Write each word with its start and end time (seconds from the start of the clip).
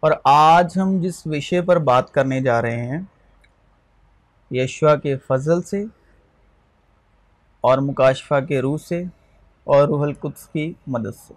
اور 0.00 0.12
آج 0.24 0.78
ہم 0.82 1.00
جس 1.00 1.22
وشے 1.26 1.62
پر 1.62 1.78
بات 1.78 2.10
کرنے 2.10 2.40
جا 2.40 2.62
رہے 2.62 2.86
ہیں، 2.86 3.00
یشوا 4.50 4.96
کے 4.96 5.16
فضل 5.16 5.62
سے 5.62 5.84
اور 7.60 7.78
مکاشفہ 7.78 8.40
کے 8.48 8.60
روح 8.60 8.76
سے 8.88 9.04
اور 9.64 9.88
روح 9.88 10.02
القدس 10.02 10.48
کی 10.48 10.72
مدد 10.86 11.16
سے۔ 11.26 11.34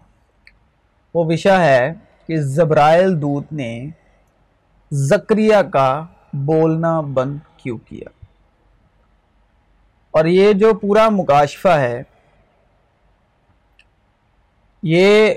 وہ 1.14 1.26
وشا 1.26 1.64
ہے 1.64 1.94
کہ 2.28 2.38
زبرائل 2.42 3.22
دودھ 3.22 3.54
نے 3.54 3.90
زکریہ 4.92 5.58
کا 5.74 6.06
بولنا 6.34 7.02
بند 7.02 7.38
کیوں 7.58 7.78
کیا؟ 7.78 8.10
اور 10.12 10.26
یہ 10.26 10.54
جو 10.54 10.74
پورا 10.74 11.10
مکاشفہ 11.10 11.68
ہے، 11.68 12.04
یہ 14.84 15.34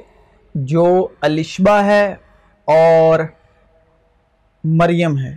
جو 0.54 1.08
الشبہ 1.20 1.82
ہے 1.82 2.14
اور 2.64 3.20
مریم 4.64 5.18
ہے۔ 5.18 5.36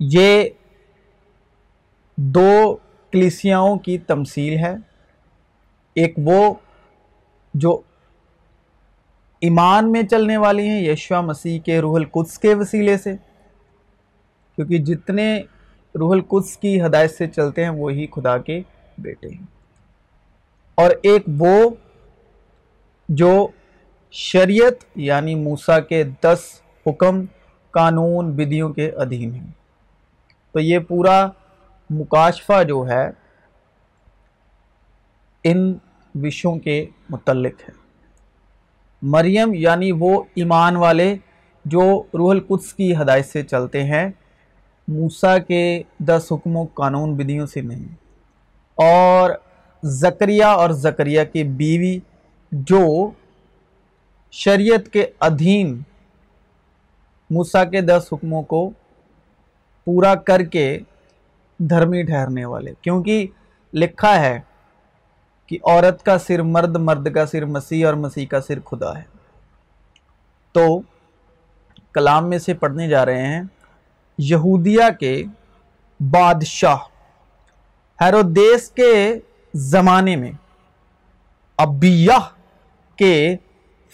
یہ 0.00 0.48
دو 2.16 2.76
کلیسیاؤں 3.12 3.78
کی 3.78 3.98
تمثیل 3.98 4.58
ہے۔ 4.58 4.74
ایک 5.94 6.14
وہ 6.24 6.54
جو 7.54 7.80
ایمان 9.40 9.92
میں 9.92 10.02
چلنے 10.02 10.36
والی 10.36 10.68
ہیں 10.68 10.80
یشوا 10.80 11.20
مسیح 11.20 11.60
کے 11.60 11.80
روح 11.80 11.96
القدس 11.96 12.38
کے 12.38 12.54
وسیلے 12.54 12.98
سے۔ 12.98 13.12
کیونکہ 14.56 14.78
جتنے 14.78 15.40
روح 15.94 16.12
القدس 16.12 16.56
کی 16.56 16.82
ہدایت 16.82 17.10
سے 17.18 17.26
چلتے 17.26 17.62
ہیں، 17.62 17.70
وہی 17.70 18.06
خدا 18.06 18.38
کے 18.38 18.60
بیٹے 18.98 19.28
ہیں۔ 19.28 19.46
اور 20.74 20.90
ایک 21.02 21.22
وہ 21.38 21.70
جو 23.08 23.48
شریعت 24.14 24.84
یعنی 24.94 25.34
موسیٰ 25.34 25.78
کے 25.88 26.04
دس 26.04 26.40
حکم 26.86 27.24
قانون 27.70 28.32
بدیوں 28.32 28.72
کے 28.72 28.90
ادھین 28.90 29.34
ہیں۔ 29.34 29.50
تو 30.52 30.60
یہ 30.60 30.78
پورا 30.78 31.28
مکاشفہ 31.90 32.62
جو 32.62 32.88
ہے، 32.88 33.10
ان 35.44 35.74
وشوں 36.14 36.58
کے 36.58 36.86
متعلق 37.10 37.52
ہے۔ 37.60 37.72
مریم 39.02 39.54
یعنی 39.54 39.92
وہ 39.92 40.22
ایمان 40.34 40.76
والے 40.76 41.16
جو 41.64 42.02
روح 42.14 42.30
القدس 42.30 42.74
کی 42.74 42.96
ہدایت 42.96 43.26
سے 43.26 43.42
چلتے 43.42 43.82
ہیں، 43.82 44.08
موسیٰ 44.88 45.36
کے 45.48 45.82
دس 45.98 46.26
حکموں 46.30 46.66
قانون 46.66 47.14
بدیوں 47.14 47.46
سے 47.46 47.60
نہیں۔ 47.60 47.94
اور 48.74 49.30
زکریہ 49.82 50.44
اور 50.44 50.70
زکریہ 50.70 51.20
کی 51.32 51.44
بیوی 51.44 51.98
جو 52.52 53.10
شریعت 54.32 54.92
کے 54.92 55.06
ادھین 55.20 55.82
موسیٰ 57.30 57.70
کے 57.70 57.80
دس 57.80 58.08
حکموں 58.12 58.42
کو 58.42 58.70
پورا 59.84 60.14
کر 60.14 60.42
کے 60.42 60.78
دھرمی 61.58 62.02
ٹھہرنے 62.02 62.44
والے۔ 62.44 62.72
کیونکہ 62.82 63.26
لکھا 63.74 64.20
ہے 64.20 64.40
کہ 65.46 65.58
عورت 65.64 66.04
کا 66.04 66.18
سر 66.18 66.42
مرد 66.42 66.76
مرد 66.76 67.14
کا 67.14 67.26
سر 67.26 67.44
مسیح 67.44 67.86
اور 67.86 67.94
مسیح 67.94 68.26
کا 68.26 68.40
سر 68.40 68.60
خدا 68.60 68.98
ہے۔ 68.98 69.02
تو 70.52 70.80
کلام 71.92 72.30
میں 72.30 72.38
سے 72.38 72.54
پڑھنے 72.54 72.88
جا 72.88 73.06
رہے 73.06 73.26
ہیں، 73.26 73.42
یہودیہ 74.18 74.90
کے 75.00 75.24
بادشاہ 76.10 76.76
ہیرودیس 78.00 78.70
کے 78.70 79.18
زمانے 79.54 80.16
میں 80.16 80.32
ابیہ 81.56 82.18
کے 82.96 83.36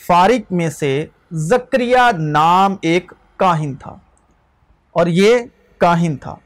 فارق 0.07 0.53
میں 0.53 0.71
سے 0.71 1.07
زکریہ 1.31 1.99
نام 2.19 2.77
ایک 2.83 3.13
کاہن 3.37 3.75
تھا 3.75 3.97
اور 4.93 5.07
یہ 5.07 5.39
کاہن 5.79 6.17
تھا 6.17 6.37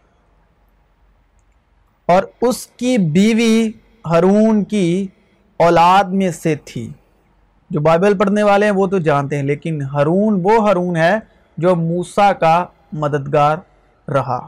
اور 2.07 2.25
اس 2.41 2.67
کی 2.67 2.99
بیوی 2.99 3.71
ہرون 4.11 4.65
کی 4.65 5.07
اولاد 5.57 6.05
میں 6.05 6.31
سے 6.31 6.55
تھی۔ 6.65 6.93
جو 7.71 7.81
بائبل 7.81 8.19
پڑھنے 8.19 8.43
والے 8.43 8.67
ہیں 8.67 8.73
وہ 8.73 8.87
تو 8.87 8.99
جانتے 8.99 9.37
ہیں، 9.37 9.43
لیکن 9.43 9.83
ہرون، 9.83 10.41
وہ 10.43 10.69
ہرون 10.69 10.97
ہے 10.97 11.15
جو 11.57 11.77
موسیٰ 11.77 12.33
کا 12.41 12.67
مددگار 12.93 13.57
رہا 14.11 14.47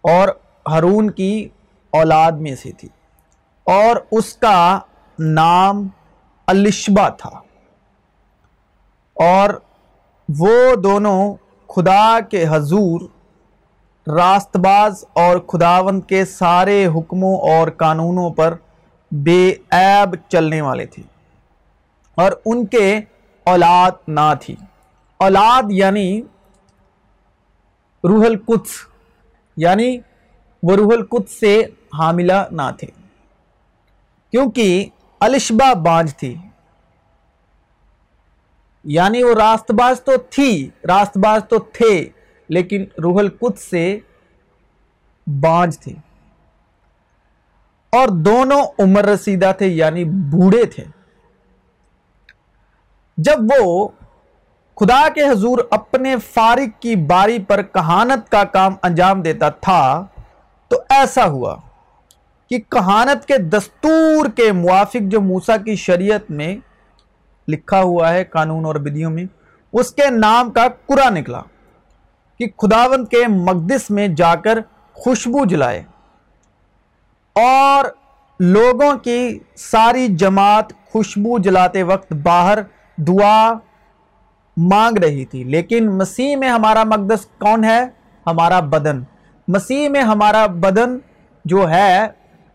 اور 0.00 0.28
ہرون 0.70 1.10
کی 1.10 1.48
اولاد 1.90 2.32
میں 2.32 2.54
سے 2.54 2.72
تھی۔ 2.72 2.88
اور 3.64 3.96
اس 4.10 4.34
کا 4.34 4.78
نام 5.18 5.88
الشبہ 6.46 7.08
تھا۔ 7.08 7.30
اور 9.14 9.50
وہ 10.38 10.76
دونوں 10.76 11.34
خدا 11.68 12.20
کے 12.30 12.44
حضور 12.48 13.00
راست 14.06 14.56
باز 14.56 15.04
اور 15.12 15.38
خداوند 15.38 16.02
کے 16.08 16.24
سارے 16.24 16.86
حکموں 16.86 17.36
اور 17.36 17.70
قانونوں 17.70 18.30
پر 18.30 18.54
بے 19.10 19.54
عیب 19.70 20.16
چلنے 20.28 20.60
والے 20.60 20.86
تھے۔ 20.86 21.02
اور 22.14 22.32
ان 22.46 22.66
کے 22.66 23.00
اولاد 23.44 23.90
نہ 24.08 24.34
تھی۔ 24.40 24.56
اولاد 25.18 25.62
یعنی 25.68 26.22
روح 28.04 28.24
القدس 28.24 28.70
یعنی 29.56 29.98
وہ 30.62 30.76
روح 30.76 30.92
القدس 30.92 31.40
سے 31.40 31.62
حاملہ 31.98 32.44
نہ 32.50 32.70
تھے۔ 32.78 32.88
کیونکہ 34.30 34.88
الشبہ 35.20 35.74
بانج 35.74 36.16
تھی۔ 36.16 36.36
یعنی 38.84 39.22
وہ 39.22 39.34
راست 39.34 39.70
باز 39.70 40.02
تو 40.02 40.12
تھی 40.16 40.70
راست 40.88 41.18
باز 41.18 41.40
تو 41.48 41.58
تھے، 41.58 42.08
لیکن 42.48 42.84
روح 43.02 43.18
القدس 43.18 43.70
سے 43.70 43.98
بانج 45.26 45.78
تھے۔ 45.78 45.92
اور 47.92 48.08
دونوں 48.08 48.62
عمر 48.78 49.04
رسیدہ 49.04 49.52
تھے 49.58 49.66
یعنی 49.66 50.04
بوڑھے 50.04 50.64
تھے۔ 50.64 50.84
جب 53.16 53.38
وہ 53.58 53.88
خدا 54.80 55.08
کے 55.14 55.22
حضور 55.22 55.58
اپنے 55.70 56.16
فارغ 56.16 56.64
کی 56.80 56.96
باری 56.96 57.38
پر 57.38 57.62
کہانت 57.62 58.30
کا 58.30 58.44
کام 58.44 58.74
انجام 58.82 59.22
دیتا 59.22 59.48
تھا، 59.48 60.06
تو 60.68 60.76
ایسا 60.88 61.26
ہوا 61.26 61.56
کہ 62.50 62.58
کہانت 62.58 63.26
کے 63.26 63.38
دستور 63.38 64.26
کے 64.28 64.52
موافق 64.52 65.02
جو 65.02 65.20
موسیٰ 65.20 65.56
کی 65.64 65.76
شریعت 65.76 66.30
میں 66.30 66.56
لکھا 67.48 67.80
ہوا 67.80 68.12
ہے 68.12 68.24
قانون 68.24 68.64
اور 68.64 68.74
بدیوں 68.74 69.10
میں، 69.10 69.24
اس 69.72 69.90
کے 69.90 70.10
نام 70.10 70.50
کا 70.50 70.66
قرآ 70.86 71.10
نکلا 71.10 71.40
کہ 72.38 72.46
خداون 72.58 73.04
کے 73.04 73.28
مقدس 73.28 73.90
میں 73.90 74.08
جا 74.08 74.34
کر 74.34 74.58
خوشبو 74.92 75.44
جلائے 75.44 75.82
اور 77.34 77.84
لوگوں 78.40 78.98
کی 78.98 79.38
ساری 79.56 80.08
جماعت 80.08 80.72
خوشبو 80.84 81.38
جلاتے 81.38 81.82
وقت 81.82 82.12
باہر 82.12 82.58
دعا 82.96 83.52
مانگ 84.56 84.98
رہی 84.98 85.24
تھی۔ 85.24 85.44
لیکن 85.44 85.98
مسیح 85.98 86.36
میں 86.36 86.48
ہمارا 86.48 86.84
مقدس 86.84 87.26
کون 87.38 87.64
ہے؟ 87.64 87.84
ہمارا 88.26 88.60
بدن۔ 88.60 89.02
مسیح 89.48 89.88
میں 89.88 90.02
ہمارا 90.02 90.46
بدن 90.46 90.98
جو 91.44 91.70
ہے، 91.70 92.06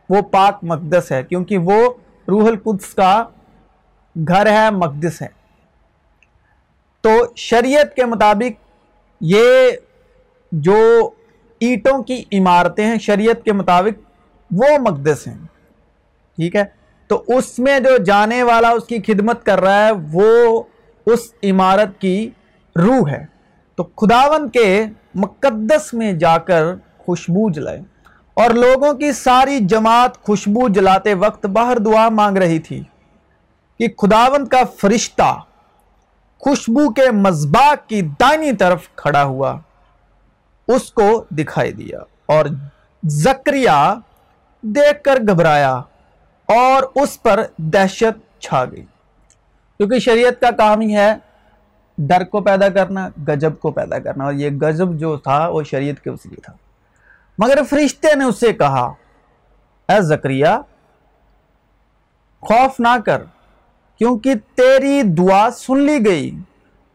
وہ 0.09 0.21
پاک 0.21 0.59
مقدس 0.63 1.11
ہے 1.11 1.23
کیونکہ 1.23 1.57
وہ 1.57 1.93
روح 2.27 2.47
القدس 2.47 2.93
کا 2.93 3.23
گھر 4.27 4.51
ہے، 4.51 4.71
مقدس 4.71 5.21
ہے۔ 5.21 5.27
تو 7.01 7.09
شریعت 7.35 7.95
کے 7.95 8.05
مطابق 8.05 8.67
یہ 9.21 9.71
جو 10.51 11.09
اینٹوں 11.59 12.03
کی 12.03 12.23
عمارتیں 12.31 12.85
ہیں، 12.85 12.99
شریعت 12.99 13.45
کے 13.45 13.53
مطابق 13.53 14.01
وہ 14.51 14.77
مقدس 14.77 15.27
ہیں۔ 15.27 15.37
ٹھیک 16.35 16.55
ہے؟ 16.55 16.63
تو 17.07 17.23
اس 17.27 17.59
میں 17.59 17.79
جو 17.79 17.97
جانے 17.97 18.43
والا 18.43 18.69
اس 18.69 18.83
کی 18.85 18.99
خدمت 19.01 19.45
کر 19.45 19.59
رہا 19.59 19.87
ہے، 19.87 19.91
وہ 20.13 20.63
اس 21.05 21.19
عمارت 21.43 22.01
کی 22.01 22.29
روح 22.75 23.09
ہے۔ 23.09 23.25
تو 23.75 23.83
خداون 23.83 24.49
کے 24.49 24.85
مقدس 25.15 25.93
میں 25.93 26.13
جا 26.13 26.37
کر 26.37 26.75
خوشبو 26.97 27.49
جلائے۔ 27.49 27.79
اور 28.33 28.49
لوگوں 28.49 28.93
کی 28.93 29.11
ساری 29.11 29.59
جماعت 29.61 30.21
خوشبو 30.21 30.67
جلاتے 30.67 31.13
وقت 31.13 31.45
باہر 31.45 31.77
دعا 31.77 32.09
مانگ 32.09 32.37
رہی 32.37 32.59
تھی۔ 32.59 32.83
کہ 33.79 33.87
خداوند 33.97 34.47
کا 34.47 34.61
فرشتہ 34.77 35.39
خوشبو 36.39 36.93
کے 36.93 37.11
مذبح 37.11 37.73
کی 37.87 38.01
دائنی 38.01 38.51
طرف 38.51 38.89
کھڑا 38.95 39.23
ہوا، 39.23 39.59
اس 40.67 40.91
کو 40.91 41.25
دکھائی 41.29 41.71
دیا 41.71 41.99
اور 42.25 42.45
زکریہ 43.03 43.95
دیکھ 44.61 45.03
کر 45.03 45.17
گھبرایا 45.27 45.73
اور 46.45 46.83
اس 46.95 47.21
پر 47.21 47.45
دہشت 47.57 48.41
چھا 48.41 48.65
گئی۔ 48.65 48.85
کیونکہ 49.77 49.99
شریعت 49.99 50.41
کا 50.41 50.51
کام 50.51 50.81
ہی 50.81 50.95
ہے 50.95 51.13
ڈر 51.97 52.23
کو 52.23 52.41
پیدا 52.41 52.69
کرنا، 52.69 53.09
گجب 53.27 53.59
کو 53.59 53.71
پیدا 53.71 53.99
کرنا 53.99 54.23
اور 54.23 54.33
یہ 54.33 54.49
گجب 54.49 54.93
جو 54.93 55.17
تھا 55.17 55.47
وہ 55.47 55.63
شریعت 55.63 56.03
کے 56.03 56.09
وسیلے 56.09 56.41
تھا۔ 56.41 56.53
مگر 57.37 57.59
فرشتے 57.69 58.15
نے 58.15 58.23
اس 58.23 58.39
سے 58.39 58.53
کہا، 58.53 58.93
اے 59.89 60.01
زکریہ 60.01 60.47
خوف 62.41 62.79
نہ 62.79 62.95
کر۔ 63.05 63.23
کیونکہ 63.97 64.33
تیری 64.55 65.01
دعا 65.03 65.51
سن 65.51 65.79
لی 65.79 66.05
گئی 66.05 66.31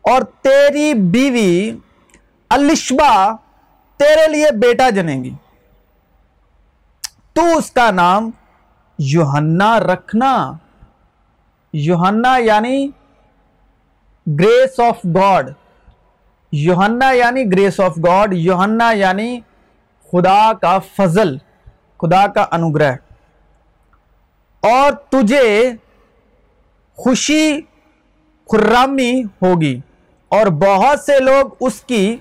اور 0.02 0.22
تیری 0.22 0.94
بیوی 0.94 1.76
الشبا 2.48 3.32
تیرے 3.96 4.28
لیے 4.28 4.50
بیٹا 4.50 4.90
جنے 4.90 5.14
گی۔ 5.14 5.34
تو 7.32 7.56
اس 7.56 7.70
کا 7.70 7.90
نام 7.90 8.30
یوہنا 8.98 9.80
رکھنا۔ 9.80 10.52
یوہنا 11.72 12.36
یعنی 12.36 12.90
گریس 14.26 14.80
آف 14.80 14.98
گاڈ 15.14 15.50
یوہنا 16.52 17.10
یعنی 17.10 17.52
گریس 17.52 17.80
آف 17.80 17.98
گاڈ 18.06 18.34
یوہنا 18.34 18.92
یعنی 18.92 19.40
خدا 20.12 20.52
کا 20.52 20.78
فضل، 20.78 21.36
خدا 22.00 22.26
کا 22.26 22.46
انوگرہ۔ 22.50 22.92
اور 24.60 24.92
تجھے 24.92 25.72
خوشی 27.02 27.60
خرامی 28.52 29.22
ہوگی 29.42 29.80
اور 30.28 30.46
بہت 30.46 31.00
سے 31.00 31.18
لوگ 31.20 31.46
اس 31.60 31.80
کی 31.80 32.16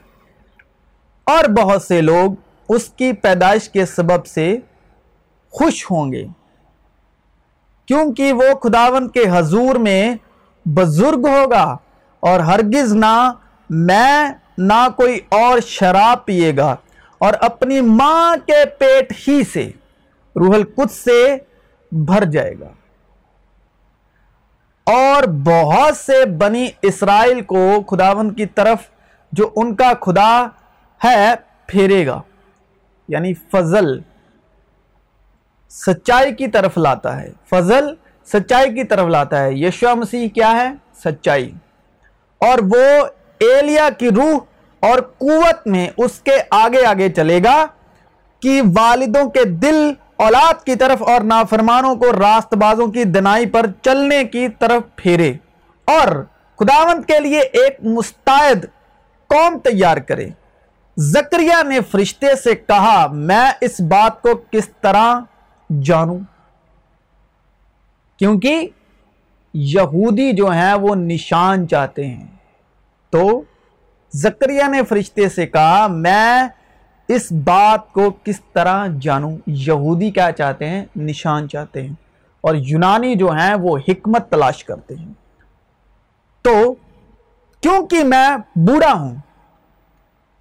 اور 1.23 1.43
بہت 1.49 1.83
سے 1.83 2.01
لوگ 2.01 2.31
اس 2.69 2.89
کی 2.89 3.13
پیدائش 3.13 3.69
کے 3.69 3.85
سبب 3.85 4.25
سے 4.25 4.57
خوش 5.51 5.91
ہوں 5.91 6.11
گے۔ 6.11 6.25
کیونکہ 7.85 8.33
وہ 8.33 8.53
خداون 8.59 9.09
کے 9.09 9.23
حضور 9.31 9.75
میں 9.75 10.15
بزرگ 10.65 11.27
ہوگا 11.27 11.77
اور 12.19 12.39
ہرگز 12.39 12.93
نہ 12.93 13.31
میں 13.69 14.31
نہ 14.57 14.87
کوئی 14.95 15.19
اور 15.29 15.59
شراب 15.59 16.25
پیے 16.25 16.57
گا 16.57 16.75
اور 17.17 17.33
اپنی 17.41 17.81
ماں 17.81 18.35
کے 18.47 18.65
پیٹ 18.79 19.13
ہی 19.27 19.43
سے 19.43 19.69
روح 20.35 20.55
القدس 20.55 20.95
سے 20.95 21.37
بھر 21.91 22.25
جائے 22.25 22.53
گا۔ 22.59 22.69
اور 24.83 25.23
بہت 25.23 25.97
سے 25.97 26.25
بنی 26.25 26.67
اسرائیل 26.81 27.41
کو 27.41 27.81
خداون 27.89 28.33
کی 28.33 28.45
طرف 28.45 28.77
جو 29.31 29.49
ان 29.55 29.75
کا 29.75 29.91
خدا 30.01 30.47
ہے 31.03 31.33
پھیرے 31.67 32.07
گا 32.07 32.21
یعنی 33.07 33.33
فضل 33.33 33.99
سچائی 35.69 36.35
کی 36.35 36.47
طرف 36.47 36.77
لاتا 36.77 37.21
ہے۔ 37.21 37.31
فضل 37.49 37.93
سچائی 38.25 38.75
کی 38.75 38.83
طرف 38.83 39.07
لاتا 39.07 39.43
ہے۔ 39.43 39.53
یشوا 39.53 39.93
مسیح 39.93 40.29
کیا 40.29 40.51
ہے؟ 40.51 40.69
سچائی۔ 41.03 41.51
اور 42.37 42.59
وہ 42.59 43.05
ایلیا 43.39 43.89
کی 43.97 44.09
روح 44.09 44.39
اور 44.79 44.99
قوت 45.17 45.67
میں 45.67 45.89
اس 45.97 46.19
کے 46.19 46.37
آگے 46.51 46.85
آگے 46.85 47.09
چلے 47.09 47.43
گا 47.43 47.65
کہ 48.39 48.61
والدوں 48.77 49.29
کے 49.29 49.45
دل 49.45 49.93
اولاد 50.21 50.65
کی 50.65 50.75
طرف 50.75 51.03
اور 51.03 51.21
نافرمانوں 51.21 51.95
کو 51.95 52.11
راست 52.11 52.53
بازوں 52.53 52.87
کی 52.87 53.03
دنائی 53.03 53.45
پر 53.45 53.65
چلنے 53.81 54.23
کی 54.23 54.47
طرف 54.49 54.95
پھیرے 54.95 55.33
اور 55.85 56.23
خداوند 56.59 57.05
کے 57.05 57.19
لیے 57.19 57.39
ایک 57.39 57.77
مستعد 57.83 58.65
قوم 59.27 59.59
تیار 59.59 59.97
کرے۔ 59.97 60.29
زکریہ 60.97 61.63
نے 61.67 61.79
فرشتے 61.81 62.35
سے 62.35 62.55
کہا، 62.55 63.07
میں 63.07 63.51
اس 63.61 63.81
بات 63.81 64.21
کو 64.21 64.29
کس 64.51 64.69
طرح 64.81 65.19
جانوں؟ 65.81 66.19
کیونکہ 68.17 68.67
یہودی 69.53 70.31
جو 70.31 70.51
ہیں 70.51 70.73
وہ 70.73 70.95
نشان 70.95 71.67
چاہتے 71.67 72.07
ہیں۔ 72.07 72.27
تو 73.09 73.41
زکریہ 74.11 74.63
نے 74.63 74.83
فرشتے 74.83 75.29
سے 75.29 75.47
کہا، 75.47 75.87
میں 75.87 76.43
اس 77.15 77.31
بات 77.31 77.93
کو 77.93 78.11
کس 78.23 78.41
طرح 78.53 78.87
جانوں 79.01 79.37
یہودی 79.47 80.11
کیا 80.11 80.31
چاہتے 80.31 80.69
ہیں؟ 80.69 80.85
نشان 80.95 81.49
چاہتے 81.49 81.81
ہیں۔ 81.81 81.93
اور 82.41 82.55
یونانی 82.55 83.15
جو 83.15 83.29
ہیں 83.29 83.55
وہ 83.55 83.77
حکمت 83.77 84.29
تلاش 84.29 84.63
کرتے 84.63 84.95
ہیں۔ 84.95 85.13
تو 86.41 86.73
کیونکہ 87.61 88.03
میں 88.03 88.29
بوڑھا 88.55 88.93
ہوں 88.93 89.15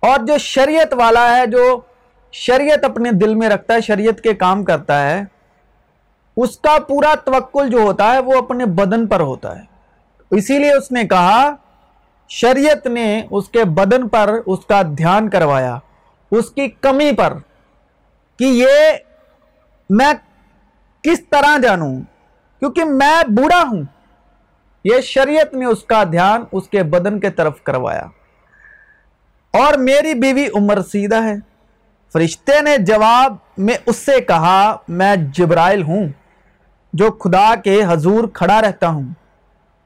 اور 0.00 0.26
جو 0.26 0.38
شریعت 0.38 0.94
والا 0.94 1.36
ہے، 1.36 1.46
جو 1.46 1.80
شریعت 2.32 2.84
اپنے 2.84 3.10
دل 3.12 3.34
میں 3.34 3.48
رکھتا 3.48 3.74
ہے، 3.74 3.80
شریعت 3.80 4.20
کے 4.20 4.34
کام 4.34 4.64
کرتا 4.64 5.10
ہے، 5.10 5.22
اس 6.36 6.58
کا 6.58 6.78
پورا 6.88 7.14
توکل 7.24 7.68
جو 7.70 7.80
ہوتا 7.80 8.12
ہے، 8.12 8.18
وہ 8.18 8.38
اپنے 8.38 8.66
بدن 8.66 9.06
پر 9.06 9.20
ہوتا 9.20 9.58
ہے۔ 9.58 9.62
اسی 10.30 10.58
لیے 10.58 10.72
اس 10.72 10.92
نے 10.92 11.04
کہا، 11.04 11.54
شریعت 12.28 12.86
نے 12.86 13.22
اس 13.30 13.48
کے 13.48 13.64
بدن 13.64 14.08
پر 14.08 14.38
اس 14.46 14.66
کا 14.66 14.82
دھیان 14.82 15.30
کروایا۔ 15.30 15.78
اس 16.30 16.50
کی 16.50 16.68
کمی 16.68 17.12
پر 17.12 17.32
کہ 18.38 18.44
یہ 18.44 18.68
میں 19.90 20.12
کس 21.02 21.18
طرح 21.30 21.58
جانوں، 21.58 22.00
کیونکہ 22.58 22.84
میں 22.84 23.22
بوڑھا 23.28 23.62
ہوں۔ 23.62 23.82
یہ 24.84 25.00
شریعت 25.00 25.54
نے 25.54 25.64
اس 25.64 25.84
کا 25.84 26.04
دھیان 26.04 26.44
اس 26.52 26.68
کے 26.68 26.82
بدن 26.82 27.20
کے 27.20 27.30
طرف 27.30 27.62
کروایا۔ 27.62 28.06
اور 29.52 29.74
میری 29.74 30.14
بیوی 30.14 30.46
عمر 30.54 30.82
سیدھا 30.82 31.24
ہے۔ 31.24 31.34
فرشتے 32.12 32.60
نے 32.60 32.78
جواب 32.78 33.36
میں 33.58 33.74
اس 33.86 33.96
سے 33.96 34.20
کہا، 34.20 34.76
میں 34.88 35.16
جبرائل 35.16 35.82
ہوں، 35.82 36.08
جو 36.92 37.10
خدا 37.10 37.54
کے 37.54 37.84
حضور 37.88 38.28
کھڑا 38.28 38.60
رہتا 38.60 38.88
ہوں۔ 38.88 39.08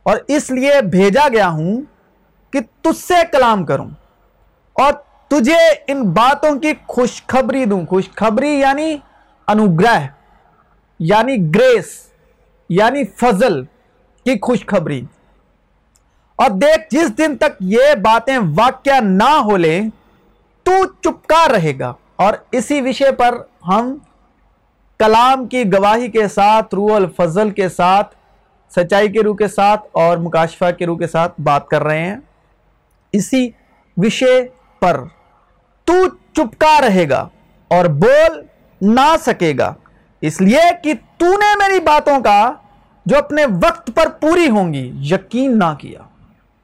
اور 0.03 0.17
اس 0.29 0.51
لیے 0.51 0.83
بھیجا 0.83 1.29
گیا 1.29 1.49
ہوں 1.49 1.83
کہ 2.53 2.61
تجھ 2.83 2.99
سے 2.99 3.15
کلام 3.33 3.65
کروں۔ 3.65 3.91
اور 4.73 4.93
تجھے 5.35 5.75
ان 5.87 6.03
باتوں 6.03 6.61
کی 6.61 6.73
خوشخبری 6.87 7.65
دوں۔ 7.65 7.87
خوشخبری 7.87 8.49
یعنی 8.49 8.97
انوگرہ 9.47 10.07
یعنی 10.99 11.55
گریس 11.55 12.07
یعنی 12.69 13.05
فضل 13.05 13.65
کی 14.25 14.39
خوشخبری۔ 14.43 15.05
اور 16.37 16.51
دیکھ، 16.51 16.83
جس 16.91 17.19
دن 17.19 17.37
تک 17.37 17.53
یہ 17.61 17.95
باتیں 18.03 18.39
واقعہ 18.57 19.01
نہ 19.01 19.29
ہو 19.29 19.57
لیں 19.57 19.89
تو 20.63 20.73
چپکا 21.01 21.49
رہے 21.53 21.79
گا۔ 21.79 21.93
اور 22.17 22.35
اسی 22.53 22.81
وشے 22.81 23.13
پر 23.13 23.35
ہم 23.69 23.99
کلام 24.99 25.47
کی 25.47 25.73
گواہی 25.73 26.09
کے 26.09 26.29
ساتھ، 26.29 26.75
روح 26.75 26.97
الفضل 26.97 27.51
کے 27.51 27.69
ساتھ، 27.69 28.15
سچائی 28.71 29.13
کے 29.13 29.23
روح 29.23 29.37
کے 29.37 29.49
ساتھ 29.49 29.87
اور 29.93 30.19
مکاشفہ 30.19 30.71
کے 30.79 30.87
روح 30.87 30.99
کے 30.99 31.07
ساتھ 31.07 31.41
بات 31.41 31.69
کر 31.69 31.83
رہے 31.83 32.07
ہیں۔ 32.07 32.17
اسی 33.13 33.51
وشے 33.97 34.47
پر 34.81 35.01
تو 35.85 35.95
چپکا 36.33 36.81
رہے 36.81 37.09
گا 37.09 37.29
اور 37.69 37.85
بول 37.85 38.43
نہ 38.81 39.17
سکے 39.21 39.53
گا۔ 39.59 39.75
اس 40.21 40.41
لیے 40.41 40.61
کہ 40.83 40.95
تو 41.17 41.27
نے 41.27 41.57
میری 41.57 41.81
باتوں 41.81 42.21
کا 42.21 42.53
جو 43.07 43.19
اپنے 43.19 43.45
وقت 43.45 43.91
پر 43.95 44.09
پوری 44.09 44.49
ہوں 44.49 44.73
گی 44.75 44.93
یقین 45.01 45.59
نہ 45.59 45.75
کیا۔ 45.79 46.01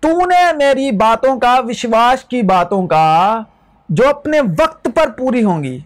تو 0.00 0.26
نے 0.26 0.52
میری 0.52 0.90
باتوں 0.90 1.40
کا 1.40 1.60
وشواس 1.68 2.24
کی 2.24 2.42
باتوں 2.42 2.86
کا 2.86 3.40
جو 3.88 4.08
اپنے 4.08 4.40
وقت 4.40 4.88
پر 4.94 5.10
پوری 5.10 5.44
ہوں 5.44 5.64
گی، 5.64 5.78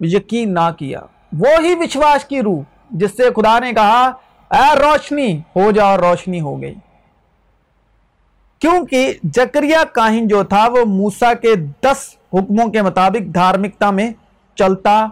یقین 0.00 0.54
نہ 0.54 0.70
کیا۔ 0.78 1.00
وہی 1.32 1.74
وشواس 1.80 2.24
کی 2.24 2.42
روح 2.42 2.62
جس 2.90 3.10
سے 3.16 3.22
خدا 3.36 3.58
نے 3.58 3.72
کہا، 3.72 4.12
اے 4.50 4.78
روشنی، 4.78 5.38
ہو 5.56 5.70
جا 5.70 5.84
اور 5.84 5.98
روشنی 5.98 6.40
ہو 6.40 6.62
گئی۔ 6.62 6.74
کیونکہ 8.58 9.12
جکریہ 9.22 9.76
کاہن 9.94 10.28
جو 10.28 10.42
تھا 10.42 10.68
وہ 10.68 10.84
موسا 10.84 11.34
کے 11.34 11.54
دس 11.54 12.16
حکموں 12.34 12.70
کے 12.70 12.82
مطابق 12.82 13.34
دھارمکتا 13.34 13.90
میں 13.90 14.12
چلتا 14.54 15.06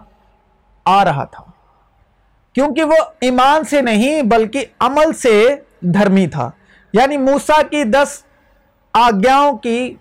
آ 0.85 1.05
رہا 1.05 1.23
تھا۔ 1.23 1.43
کیونکہ 2.53 2.83
وہ 2.83 2.95
ایمان 3.21 3.63
سے 3.63 3.81
نہیں 3.81 4.21
بلکہ 4.21 4.65
عمل 4.79 5.13
سے 5.13 5.55
دھرمی 5.81 6.27
تھا۔ 6.27 6.51
یعنی 6.93 7.17
موسا 7.17 7.61
کی 7.61 7.83
دس 7.83 8.23
آگیاؤں 8.93 9.57
کی 9.57 9.95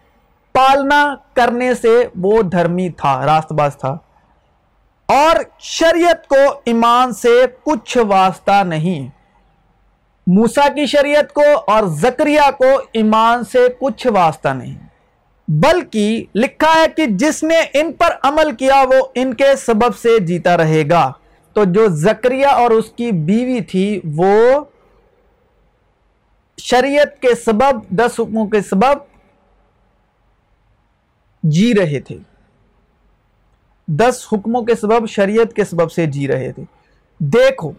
پالنا 0.53 1.15
کرنے 1.35 1.75
سے 1.75 2.09
وہ 2.21 2.43
دھرمی 2.43 2.89
تھا، 2.89 3.27
راست 3.27 3.53
باز 3.53 3.77
تھا۔ 3.77 3.97
اور 5.07 5.37
شریعت 5.59 6.29
کو 6.29 6.61
ایمان 6.65 7.13
سے 7.13 7.45
کچھ 7.65 7.99
واسطہ 7.99 8.63
نہیں۔ 8.65 9.09
موسا 10.27 10.69
کی 10.69 10.87
شریعت 10.87 11.33
کو 11.33 11.43
اور 11.67 11.83
زکریہ 11.87 12.51
کو 12.59 12.65
ایمان 12.93 13.45
سے 13.45 13.59
کچھ 13.81 14.07
واسطہ 14.07 14.49
نہیں، 14.49 14.79
بلکہ 15.49 16.25
لکھا 16.35 16.73
ہے 16.75 16.87
کہ 16.97 17.07
جس 17.07 17.43
نے 17.43 17.61
ان 17.75 17.93
پر 17.93 18.17
عمل 18.23 18.55
کیا 18.55 18.83
وہ 18.83 19.07
ان 19.15 19.35
کے 19.35 19.57
سبب 19.57 19.97
سے 19.97 20.19
جیتا 20.19 20.57
رہے 20.57 20.83
گا۔ 20.91 21.13
تو 21.53 21.65
جو 21.65 21.87
زکریہ 21.89 22.47
اور 22.47 22.71
اس 22.71 22.91
کی 22.91 23.11
بیوی 23.11 23.61
تھی 23.61 24.01
وہ 24.17 24.65
شریعت 26.59 27.21
کے 27.23 27.35
سبب، 27.35 27.89
دس 27.91 28.21
حکموں 28.21 28.47
کے 28.47 28.61
سبب 28.61 28.99
جی 31.43 31.73
رہے 31.75 32.01
تھے۔ 32.01 32.19
دس 33.89 34.27
حکموں 34.33 34.63
کے 34.63 34.75
سبب، 34.75 35.09
شریعت 35.09 35.57
کے 35.57 35.65
سبب 35.65 35.93
سے 35.93 36.07
جی 36.07 36.29
رہے 36.29 36.53
تھے۔ 36.53 36.65
دیکھو، 37.21 37.73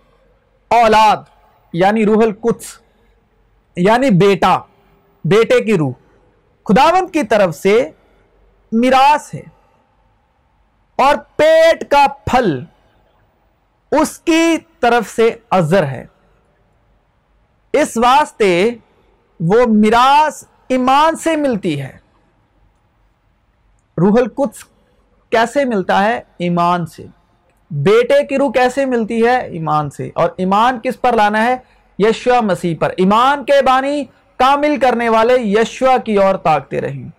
اولاد 0.72 1.18
یعنی 1.78 2.06
روح 2.06 2.24
القدس 2.24 2.78
یعنی 3.76 4.10
بیٹا، 4.10 4.60
بیٹے 5.26 5.64
کی 5.64 5.78
روح۔ 5.78 5.92
خداوند 6.66 7.14
کی 7.14 7.24
طرف 7.24 7.56
سے 7.56 7.90
میراث 8.72 9.34
ہے۔ 9.34 9.42
اور 10.96 11.16
پیٹ 11.36 11.92
کا 11.92 12.06
پھل 12.26 12.64
اس 13.92 14.20
کی 14.20 14.58
طرف 14.80 15.10
سے 15.10 15.36
ازر 15.52 15.88
ہے۔ 15.88 16.06
اس 17.74 17.98
واسطے 17.98 18.72
وہ 19.40 19.66
میراث 19.68 20.44
ایمان 20.68 21.16
سے 21.16 21.36
ملتی 21.36 21.82
ہے۔ 21.82 21.98
روح 23.98 24.14
القدس 24.20 24.66
کیسے 25.30 25.66
ملتا 25.66 26.04
ہے؟ 26.04 26.22
ایمان 26.38 26.86
سے۔ 26.86 27.06
بیٹے 27.72 28.26
کی 28.26 28.38
روح 28.38 28.52
کیسے 28.52 28.86
ملتی 28.86 29.26
ہے؟ 29.26 29.38
ایمان 29.38 29.90
سے۔ 29.90 30.10
اور 30.16 30.30
ایمان 30.38 30.80
کس 30.84 31.02
پر 31.02 31.14
لانا 31.14 31.46
ہے؟ 31.46 31.58
یشوا 32.00 32.42
مسیح 32.42 32.76
پر۔ 32.80 32.94
ایمان 32.98 33.46
کے 33.46 33.62
بانی 33.66 34.04
کامل 34.38 34.80
کرنے 34.80 35.10
والے 35.10 35.34
یشوا 35.40 35.98
کی 35.98 36.16
اور 36.16 36.36
طاقتے 36.36 36.82
رہیں۔ 36.82 37.10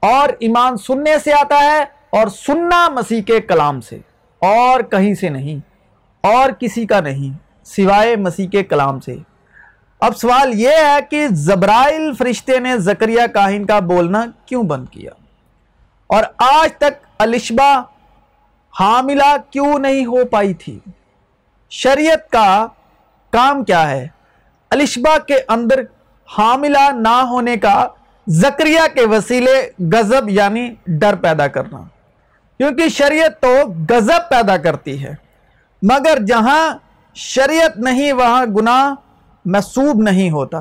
اور 0.00 0.28
ایمان 0.38 0.76
سننے 0.76 1.18
سے 1.24 1.32
آتا 1.32 1.60
ہے 1.60 1.82
اور 2.10 2.28
سننا 2.28 2.88
مسیح 2.88 3.22
کے 3.22 3.40
کلام 3.40 3.80
سے۔ 3.80 3.96
اور 4.38 4.80
کہیں 4.80 5.14
سے 5.14 5.28
نہیں۔ 5.28 5.58
اور 6.20 6.50
کسی 6.50 6.86
کا 6.86 7.00
نہیں، 7.00 7.38
سوائے 7.64 8.16
مسیح 8.16 8.48
کے 8.48 8.64
کلام 8.64 9.00
سے۔ 9.00 9.16
اب 10.00 10.16
سوال 10.16 10.60
یہ 10.60 10.68
ہے 10.68 10.98
کہ 11.10 11.26
زبرائل 11.30 12.12
فرشتے 12.18 12.58
نے 12.58 12.78
زکریہ 12.78 13.20
کاہن 13.34 13.66
کا 13.66 13.78
بولنا 13.78 14.24
کیوں 14.46 14.62
بند 14.62 14.88
کیا؟ 14.88 15.10
اور 16.06 16.24
آج 16.38 16.72
تک 16.72 17.06
الشبہ 17.18 17.82
حاملہ 18.80 19.36
کیوں 19.50 19.78
نہیں 19.78 20.06
ہو 20.06 20.24
پائی 20.30 20.54
تھی؟ 20.54 20.78
شریعت 21.72 22.28
کا 22.30 22.66
کام 23.32 23.62
کیا 23.64 23.88
ہے؟ 23.90 24.06
الشبہ 24.70 25.16
کے 25.26 25.38
اندر 25.48 25.80
حاملہ 26.28 26.90
نہ 26.96 27.16
ہونے 27.30 27.56
کا 27.56 27.86
زکریہ 28.26 28.86
کے 28.94 29.06
وسیلے 29.06 29.54
غزب 29.92 30.28
یعنی 30.30 30.68
ڈر 31.00 31.14
پیدا 31.14 31.46
کرنا۔ 31.48 31.78
کیونکہ 32.60 32.88
شریعت 32.88 33.40
تو 33.42 33.54
غزب 33.90 34.28
پیدا 34.30 34.56
کرتی 34.56 35.02
ہے، 35.02 35.14
مگر 35.82 36.18
جہاں 36.28 36.62
شریعت 37.16 37.76
نہیں، 37.78 38.12
وہاں 38.12 38.44
گناہ 38.56 38.94
محسوب 39.44 40.02
نہیں 40.02 40.30
ہوتا۔ 40.30 40.60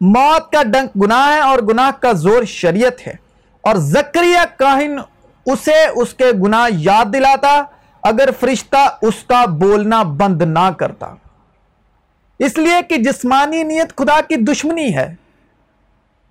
موت 0.00 0.50
کا 0.52 0.62
ڈنک 0.62 0.96
گناہ 1.02 1.28
ہے 1.28 1.38
اور 1.40 1.58
گناہ 1.68 1.90
کا 2.00 2.12
زور 2.24 2.44
شریعت 2.46 3.06
ہے، 3.06 3.14
اور 3.64 3.76
زکریہ 3.86 4.44
کاہن 4.58 4.98
اسے 5.52 5.86
اس 5.94 6.14
کے 6.14 6.24
گناہ 6.42 6.68
یاد 6.70 7.04
دلاتا 7.12 7.62
اگر 8.02 8.28
فرشتہ 8.40 8.88
اس 9.02 9.14
کا 9.24 9.44
بولنا 9.44 10.02
بند 10.02 10.42
نہ 10.42 10.70
کرتا۔ 10.78 11.14
اس 12.38 12.58
لیے 12.58 12.82
کہ 12.88 12.96
جسمانی 12.96 13.62
نیت 13.62 13.96
خدا 13.96 14.20
کی 14.20 14.36
دشمنی 14.36 14.96
ہے، 14.96 15.14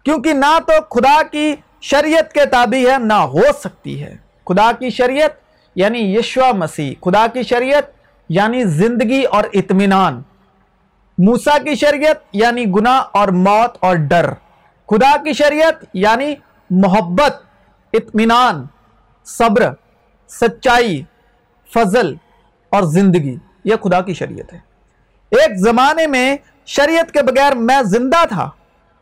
کیونکہ 0.03 0.33
نہ 0.33 0.59
تو 0.67 0.99
خدا 0.99 1.21
کی 1.31 1.55
شریعت 1.81 2.33
کے 2.33 2.45
تابع 2.45 2.91
ہے، 2.91 2.97
نہ 2.99 3.13
ہو 3.13 3.41
سکتی 3.63 4.03
ہے۔ 4.03 4.15
خدا 4.47 4.71
کی 4.71 4.89
شریعت 4.89 5.31
یعنی 5.75 6.15
یشوا 6.15 6.51
مسیح، 6.51 6.93
خدا 7.05 7.27
کی 7.33 7.43
شریعت 7.43 7.83
یعنی 8.29 8.63
زندگی 8.63 9.23
اور 9.23 9.43
اطمینان۔ 9.53 10.21
موسا 11.17 11.57
کی 11.57 11.75
شریعت 11.75 12.17
یعنی 12.33 12.65
گناہ 12.65 13.01
اور 13.11 13.27
موت 13.27 13.77
اور 13.79 13.95
ڈر۔ 13.95 14.33
خدا 14.89 15.15
کی 15.23 15.33
شریعت 15.33 15.75
یعنی 15.93 16.35
محبت، 16.69 17.41
اطمینان۔ 17.93 18.65
صبر، 19.27 19.69
سچائی، 20.29 21.01
فضل 21.69 22.13
اور 22.71 22.83
زندگی، 22.91 23.35
یہ 23.63 23.75
خدا 23.83 24.01
کی 24.01 24.13
شریعت 24.13 24.53
ہے۔ 24.53 24.59
ایک 25.31 25.57
زمانے 25.59 26.07
میں 26.07 26.37
شریعت 26.65 27.11
کے 27.11 27.21
بغیر 27.21 27.55
میں 27.57 27.81
زندہ 27.81 28.25
تھا، 28.25 28.49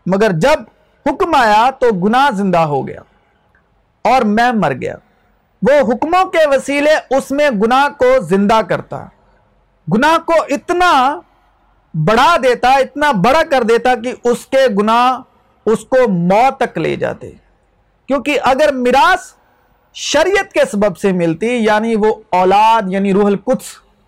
مگر 0.06 0.32
جب 0.32 0.60
حکم 1.06 1.36
آیا 1.36 1.70
تو 1.80 1.90
گناہ 2.00 2.30
زندہ 2.36 2.58
ہو 2.58 2.88
گیا 2.88 3.02
اور 4.06 4.22
میں 4.22 4.52
مر 4.52 4.74
گیا۔ 4.74 4.96
وہ 5.62 5.80
حکموں 5.82 6.24
کے 6.26 6.48
وسیلے 6.48 6.96
اس 7.18 7.32
میں 7.32 7.50
گناہ 7.50 7.88
کو 7.98 8.20
زندہ 8.20 8.62
کرتا، 8.62 9.06
گناہ 9.88 10.18
کو 10.18 10.34
اتنا 10.50 10.92
بڑھا 11.94 12.36
دیتا، 12.44 12.74
اتنا 12.74 13.12
بڑا 13.12 13.42
کر 13.52 13.64
دیتا 13.64 13.96
کہ 13.96 14.14
اس 14.24 14.46
کے 14.46 14.68
گناہ 14.80 15.20
اس 15.66 15.86
کو 15.86 16.08
موت 16.10 16.60
تک 16.60 16.78
لے 16.78 16.96
جاتے۔ 16.96 17.32
کیونکہ 18.08 18.40
اگر 18.44 18.74
میراث 18.74 19.34
شریعت 19.98 20.54
کے 20.54 20.60
سبب 20.72 20.98
سے 20.98 21.12
ملتی 21.12 21.48
یعنی 21.48 21.96
وہ 21.96 22.16
اولاد 22.30 22.82
یعنی 22.88 23.14
روح 23.14 23.26
القدس 23.26 23.64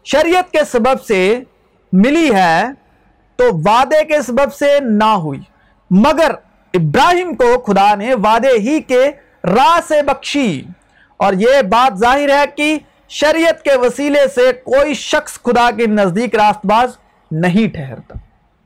شریعت 0.05 0.51
کے 0.51 0.59
سبب 0.71 1.01
سے 1.01 1.39
ملی 1.93 2.35
ہے، 2.35 2.63
تو 3.35 3.43
وعدے 3.53 4.03
کے 4.03 4.21
سبب 4.21 4.53
سے 4.53 4.79
نہ 4.79 5.03
ہوئی۔ 5.03 5.39
مگر 5.91 6.31
ابراہیم 6.73 7.35
کو 7.35 7.59
خدا 7.59 7.95
نے 7.95 8.13
وعدے 8.13 8.51
ہی 8.57 8.81
کے 8.81 9.11
راہ 9.43 9.79
سے 9.87 10.01
بخشی۔ 10.01 10.61
اور 11.17 11.33
یہ 11.33 11.61
بات 11.61 11.99
ظاہر 11.99 12.29
ہے 12.29 12.43
کہ 12.55 12.77
شریعت 13.09 13.63
کے 13.63 13.75
وسیلے 13.75 14.27
سے 14.35 14.51
کوئی 14.53 14.93
شخص 14.93 15.33
خدا 15.33 15.71
کے 15.71 15.87
نزدیک 15.87 16.35
راست 16.35 16.65
باز 16.65 16.97
نہیں 17.31 17.73
ٹھہرتا۔ 17.73 18.15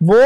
وہ 0.02 0.24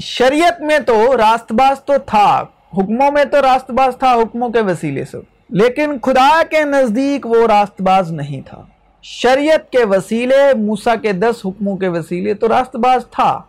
شریعت 0.00 0.60
میں 0.60 0.78
تو 0.78 1.16
راست 1.16 1.52
باز 1.52 1.84
تو 1.84 1.92
تھا، 2.06 2.44
حکموں 2.72 3.10
میں 3.12 3.24
تو 3.24 3.42
راست 3.42 3.70
باز 3.70 3.96
تھا، 3.98 4.14
حکموں 4.14 4.48
کے 4.48 4.60
وسیلے 4.60 5.04
سے۔ 5.04 5.31
لیکن 5.52 5.98
خدا 5.98 6.42
کے 6.50 6.64
نزدیک 6.64 7.26
وہ 7.26 7.46
راست 7.46 7.80
باز 7.80 8.12
نہیں 8.12 8.40
تھا۔ 8.48 8.62
شریعت 9.02 9.72
کے 9.72 9.84
وسیلے 9.84 10.54
موسا 10.54 10.94
کے 10.94 11.12
دس 11.12 11.34
حکموں 11.44 11.76
کے 11.76 11.88
وسیلے 11.88 12.34
تو 12.34 12.48
راست 12.48 12.76
باز 12.76 13.06
تھا 13.10 13.42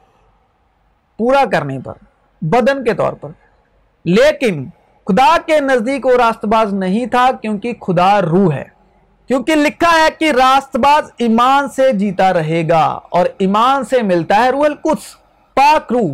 پورا 1.18 1.44
کرنے 1.52 1.80
پر، 1.80 1.94
بدن 2.42 2.84
کے 2.84 2.94
طور 2.94 3.14
پر۔ 3.14 3.30
لیکن 4.06 4.66
خدا 5.08 5.38
کے 5.46 5.60
نزدیک 5.60 6.06
وہ 6.06 6.12
راست 6.12 6.46
باز 6.46 6.74
نہیں 6.74 7.06
تھا 7.06 7.32
کیونکہ 7.42 7.74
خدا 7.88 8.22
روح 8.22 8.54
ہے۔ 8.54 8.64
کیونکہ 9.28 9.56
لکھا 9.56 9.92
ہے 9.92 10.08
کہ 10.20 10.32
راست 10.32 10.76
باز 10.76 11.12
ایمان 11.18 11.70
سے 11.70 11.92
جیتا 11.92 12.34
رہے 12.34 12.70
گا 12.70 13.00
اور 13.10 13.26
ایمان 13.38 13.86
سے 13.86 14.02
ملتا 14.02 14.36
ہے 14.36 14.50
روح 14.50 14.66
القدس، 14.66 15.16
پاک 15.54 15.94
روح، 15.94 16.14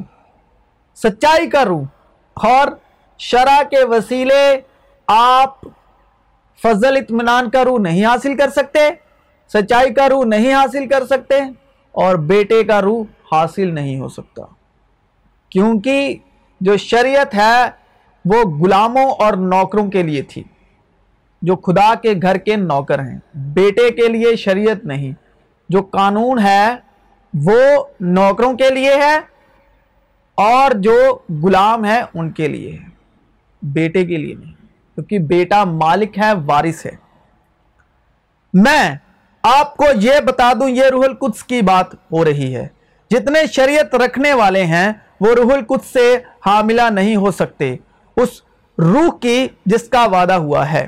سچائی 0.95 1.49
کا 1.49 1.65
روح۔ 1.65 1.83
اور 2.33 2.67
شرع 3.17 3.63
کے 3.63 3.83
وسیلے 3.83 4.61
آپ 5.07 5.55
فضل 6.63 6.97
اطمینان 6.97 7.49
کا 7.49 7.63
روح 7.63 7.79
نہیں 7.79 8.05
حاصل 8.05 8.37
کر 8.37 8.49
سکتے، 8.49 8.79
سچائی 9.53 9.93
کا 9.93 10.09
روح 10.09 10.25
نہیں 10.25 10.53
حاصل 10.53 10.87
کر 10.87 11.05
سکتے 11.05 11.35
اور 11.91 12.15
بیٹے 12.15 12.63
کا 12.63 12.81
روح 12.81 13.03
حاصل 13.31 13.73
نہیں 13.75 13.99
ہو 13.99 14.07
سکتا۔ 14.07 14.41
کیونکہ 15.49 16.15
جو 16.61 16.77
شریعت 16.77 17.35
ہے 17.35 17.69
وہ 18.25 18.65
غلاموں 18.65 19.11
اور 19.11 19.33
نوکروں 19.33 19.91
کے 19.91 20.03
لیے 20.03 20.21
تھی، 20.21 20.43
جو 21.41 21.55
خدا 21.55 21.95
کے 21.95 22.13
گھر 22.21 22.37
کے 22.37 22.55
نوکر 22.55 22.99
ہیں۔ 22.99 23.17
بیٹے 23.35 23.91
کے 23.91 24.07
لیے 24.07 24.35
شریعت 24.35 24.85
نہیں، 24.85 25.11
جو 25.69 25.81
قانون 25.81 26.39
ہے 26.39 26.75
وہ 27.47 27.83
نوکروں 27.99 28.53
کے 28.53 28.69
لیے 28.69 28.95
ہے 28.95 29.17
اور 30.35 30.71
جو 30.75 31.19
غلام 31.43 31.85
ہے 31.85 32.01
ان 32.13 32.31
کے 32.31 32.47
لیے 32.47 32.71
ہے۔ 32.71 32.89
بیٹے 33.61 34.05
کے 34.05 34.17
لیے 34.17 34.35
نہیں۔ 34.35 34.58
کیونکہ 35.03 35.27
بیٹا 35.27 35.63
مالک 35.63 36.17
ہے، 36.17 36.31
وارث 36.45 36.85
ہے۔ 36.85 36.91
میں 38.53 38.95
آپ 39.43 39.77
کو 39.77 39.85
یہ 39.95 40.19
بتا 40.25 40.53
دوں، 40.53 40.69
یہ 40.69 40.83
روح 40.83 41.03
القدس 41.03 41.43
کی 41.43 41.61
بات 41.61 41.93
ہو 41.93 42.25
رہی 42.25 42.55
ہے۔ 42.55 42.67
جتنے 43.11 43.47
شریعت 43.47 43.95
رکھنے 43.95 44.33
والے 44.33 44.65
ہیں، 44.65 44.93
وہ 45.21 45.33
روح 45.33 45.53
القدس 45.53 45.93
سے 45.93 46.17
حاملہ 46.45 46.81
نہیں 46.81 47.15
ہو 47.15 47.31
سکتے۔ 47.31 47.75
اس 48.17 48.29
روح 48.77 49.17
کی 49.21 49.47
جس 49.65 49.89
کا 49.89 50.05
وعدہ 50.05 50.33
ہوا 50.33 50.71
ہے۔ 50.71 50.87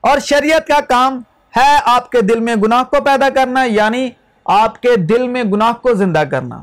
اور 0.00 0.18
شریعت 0.18 0.66
کا 0.66 0.80
کام 0.80 1.22
ہے 1.56 1.78
آپ 1.84 2.10
کے 2.10 2.20
دل 2.20 2.40
میں 2.40 2.54
گناہ 2.56 2.82
کو 2.82 3.04
پیدا 3.04 3.28
کرنا 3.34 3.64
یعنی 3.64 4.10
آپ 4.44 4.82
کے 4.82 4.96
دل 4.96 5.28
میں 5.28 5.42
گناہ 5.42 5.72
کو 5.72 5.94
زندہ 5.94 6.22
کرنا۔ 6.30 6.62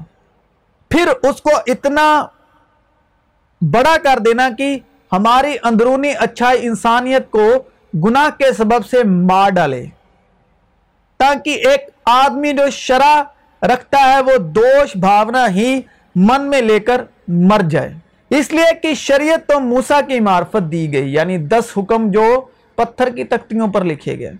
پھر 0.90 1.08
اس 1.08 1.42
کو 1.42 1.50
اتنا 1.68 2.28
بڑا 3.62 3.96
کر 4.04 4.20
دینا 4.20 4.50
کہ 4.58 4.80
ہماری 5.14 5.56
اندرونی 5.64 6.14
اچھائی 6.20 6.68
انسانیت 6.68 7.32
کو 7.32 7.48
گناہ 8.06 8.30
کے 8.38 8.54
سبب 8.54 8.86
سے 8.86 9.04
مار 9.04 9.50
ڈالے۔ 9.50 9.86
تاکہ 11.20 11.50
ایک 11.50 11.90
آدمی 12.06 12.54
جو 12.54 12.70
شرع 12.70 13.24
رکھتا 13.62 14.14
ہے، 14.14 14.22
وہ 14.22 14.38
دوش 14.38 14.98
بھاونا 14.98 15.50
ہی 15.50 15.82
من 16.16 16.50
میں 16.50 16.62
لے 16.62 16.80
کر 16.80 17.02
مر 17.28 17.62
جائے۔ 17.70 17.94
اس 18.30 18.54
لیے 18.54 18.74
کہ 18.82 18.94
شریعت 18.94 19.48
تو 19.48 19.60
موسیٰ 19.60 20.00
کی 20.08 20.20
معرفت 20.20 20.72
دی 20.72 20.94
گئی 20.94 21.14
یعنی 21.14 21.38
دس 21.38 21.78
حکم 21.78 22.12
جو 22.12 22.42
پتھر 22.76 23.10
کی 23.10 23.24
تختیوں 23.24 23.68
پر 23.68 23.84
لکھے 23.84 24.20
گئے۔ 24.20 24.32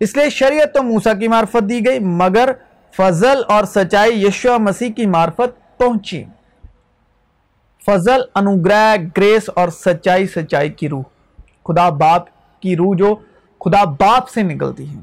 اس 0.00 0.16
لیے 0.16 0.30
شریعت 0.30 0.74
تو 0.74 0.82
موسیٰ 0.82 1.18
کی 1.20 1.28
معرفت 1.28 1.68
دی 1.68 1.86
گئی، 1.86 1.98
مگر 1.98 2.50
فضل 2.96 3.42
اور 3.48 3.64
سچائی 3.64 4.24
یشوع 4.24 4.56
مسیح 4.56 4.92
کی 4.92 5.06
معرفت 5.06 5.78
پہنچی۔ 5.78 6.24
فضل، 7.86 8.20
انوگرہ، 8.34 8.96
گریس 9.16 9.50
اور 9.54 9.68
سچائی 9.68 10.26
سچائی 10.26 10.70
کی 10.70 10.88
روح۔ 10.88 11.02
خدا 11.64 11.88
باپ 11.88 12.22
کی 12.60 12.76
روح 12.76 12.96
جو 12.96 13.14
خدا 13.60 13.84
باپ 13.84 14.28
سے 14.28 14.42
نکلتی 14.42 14.88
ہے۔ 14.90 15.00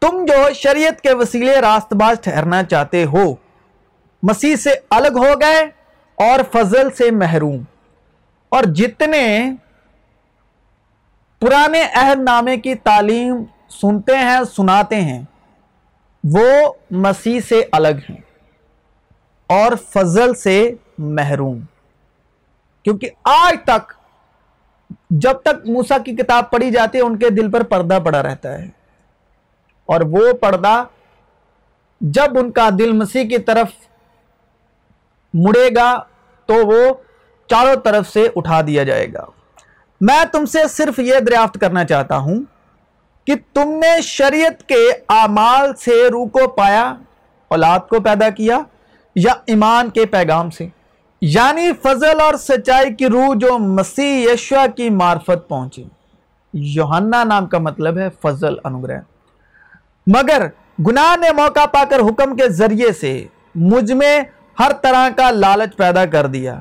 تم 0.00 0.24
جو 0.24 0.52
شریعت 0.54 1.00
کے 1.00 1.14
وسیلے 1.14 1.60
راست 1.60 1.92
باز 1.92 2.20
ٹھہرنا 2.20 2.62
چاہتے 2.62 3.04
ہو، 3.04 3.34
مسیح 4.22 4.56
سے 4.56 4.70
الگ 4.90 5.18
ہو 5.18 5.40
گئے 5.40 5.66
اور 6.14 6.40
فضل 6.52 6.90
سے 6.90 7.10
محروم۔ 7.10 7.62
اور 8.48 8.64
جتنے 8.64 9.52
پرانے 11.38 11.82
عہد 11.94 12.20
نامے 12.20 12.56
کی 12.56 12.74
تعلیم 12.74 13.44
سنتے 13.68 14.16
ہیں، 14.16 14.38
سناتے 14.56 15.00
ہیں، 15.00 15.22
وہ 16.24 16.72
مسیح 16.90 17.40
سے 17.40 17.64
الگ 17.72 17.98
ہیں۔ 18.10 18.20
اور 19.46 19.72
فضل 19.90 20.34
سے 20.34 20.74
محروم۔ 20.98 21.60
کیونکہ 22.82 23.10
آج 23.24 23.56
تک 23.64 23.92
جب 25.10 25.32
تک 25.32 25.68
موسا 25.68 25.98
کی 25.98 26.16
کتاب 26.16 26.50
پڑھی 26.50 26.70
جاتی 26.70 26.98
ہے، 26.98 27.02
ان 27.02 27.18
کے 27.18 27.30
دل 27.30 27.50
پر 27.50 27.62
پردہ 27.62 27.98
پڑا 28.04 28.22
رہتا 28.22 28.58
ہے۔ 28.58 28.68
اور 29.86 30.00
وہ 30.00 30.32
پردہ 30.32 30.84
جب 32.00 32.38
ان 32.38 32.50
کا 32.50 32.68
دل 32.78 32.92
مسیح 32.92 33.28
کی 33.28 33.38
طرف 33.38 33.66
مڑے 35.34 35.68
گا، 35.76 36.02
تو 36.46 36.54
وہ 36.54 36.94
چاروں 37.46 37.76
طرف 37.76 38.08
سے 38.08 38.28
اٹھا 38.36 38.60
دیا 38.66 38.82
جائے 38.82 39.12
گا۔ 39.12 39.24
میں 40.00 40.24
تم 40.32 40.44
سے 40.44 40.68
صرف 40.68 40.98
یہ 40.98 41.14
دریافت 41.26 41.58
کرنا 41.60 41.84
چاہتا 41.84 42.16
ہوں 42.16 42.42
کہ 43.26 43.34
تم 43.54 43.68
نے 43.68 44.00
شریعت 44.02 44.68
کے 44.68 44.90
اعمال 45.08 45.74
سے 45.74 46.08
روح 46.08 46.28
کو 46.28 46.48
پایا، 46.48 46.94
اولاد 47.48 47.80
کو 47.80 48.00
پیدا 48.00 48.30
کیا، 48.30 48.58
یا 49.14 49.32
ایمان 49.46 49.90
کے 49.90 50.06
پیغام 50.06 50.50
سے؟ 50.50 50.68
یعنی 51.28 51.72
فضل 51.82 52.20
اور 52.20 52.34
سچائی 52.34 52.94
کی 52.94 53.06
روح 53.06 53.34
جو 53.34 53.58
مسیح 53.58 54.28
یشوا 54.32 54.66
کی 54.66 54.90
معرفت 54.90 55.48
پہنچی۔ 55.48 55.84
یوحنا 56.52 57.24
نام 57.24 57.46
کا 57.46 57.58
مطلب 57.58 57.98
ہے 57.98 58.08
فضل، 58.22 58.54
انگرہ۔ 58.64 59.00
مگر 60.06 60.46
گناہ 60.86 61.16
نے 61.16 61.32
موقع 61.32 61.66
پا 61.66 61.84
کر 61.90 61.98
حکم 61.98 62.36
کے 62.36 62.48
ذریعے 62.48 62.92
سے 62.92 63.26
مجھ 63.54 63.92
میں 63.92 64.20
ہر 64.58 64.72
طرح 64.82 65.08
کا 65.16 65.30
لالچ 65.30 65.76
پیدا 65.76 66.06
کر 66.06 66.26
دیا۔ 66.26 66.60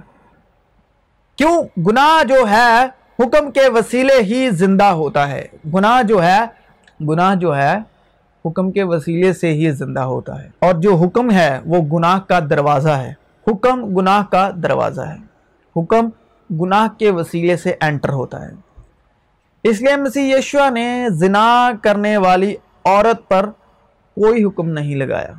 کیوں؟ 1.35 1.79
گناہ 1.79 2.23
جو 2.23 2.49
ہے 2.49 2.85
حکم 3.19 3.51
کے 3.51 3.69
وسیلے 3.69 4.21
ہی 4.21 4.49
زندہ 4.49 4.83
ہوتا 4.83 5.31
ہے۔ 5.31 5.47
گناہ 5.73 6.03
جو 6.03 6.23
ہے، 6.23 6.39
گناہ 7.09 7.35
جو 7.35 7.57
ہے 7.57 7.77
حکم 8.45 8.71
کے 8.71 8.83
وسیلے 8.83 9.33
سے 9.33 9.53
ہی 9.53 9.71
زندہ 9.71 9.99
ہوتا 9.99 10.43
ہے۔ 10.43 10.49
اور 10.59 10.73
جو 10.73 10.95
حکم 10.95 11.31
ہے، 11.31 11.59
وہ 11.65 11.97
گناہ 11.97 12.19
کا 12.19 12.39
دروازہ 12.49 12.89
ہے۔ 12.89 13.24
حکم 13.47 13.95
گناہ 13.95 14.23
کا 14.31 14.51
دروازہ 14.63 15.01
ہے۔ 15.01 15.17
حکم 15.81 16.09
گناہ 16.61 16.87
کے 16.99 17.11
وسیلے 17.11 17.57
سے 17.57 17.73
انٹر 17.81 18.09
ہوتا 18.09 18.45
ہے۔ 18.45 18.51
اس 19.63 19.81
لیے 19.81 19.95
مسیح 19.95 20.37
یشوا 20.37 20.69
نے 20.69 21.05
زنا 21.09 21.71
کرنے 21.81 22.17
والی 22.17 22.55
عورت 22.85 23.29
پر 23.29 23.49
کوئی 24.15 24.43
حکم 24.43 24.69
نہیں 24.69 24.95
لگایا۔ 24.95 25.31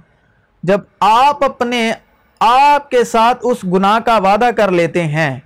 جب 0.62 0.80
آپ 1.00 1.44
اپنے 1.44 1.92
آپ 2.40 2.90
کے 2.90 3.04
ساتھ 3.04 3.38
اس 3.42 3.64
گناہ 3.64 3.98
کا 3.98 4.16
وعدہ 4.16 4.50
کر 4.56 4.70
لیتے 4.70 5.04
ہیں، 5.04 5.40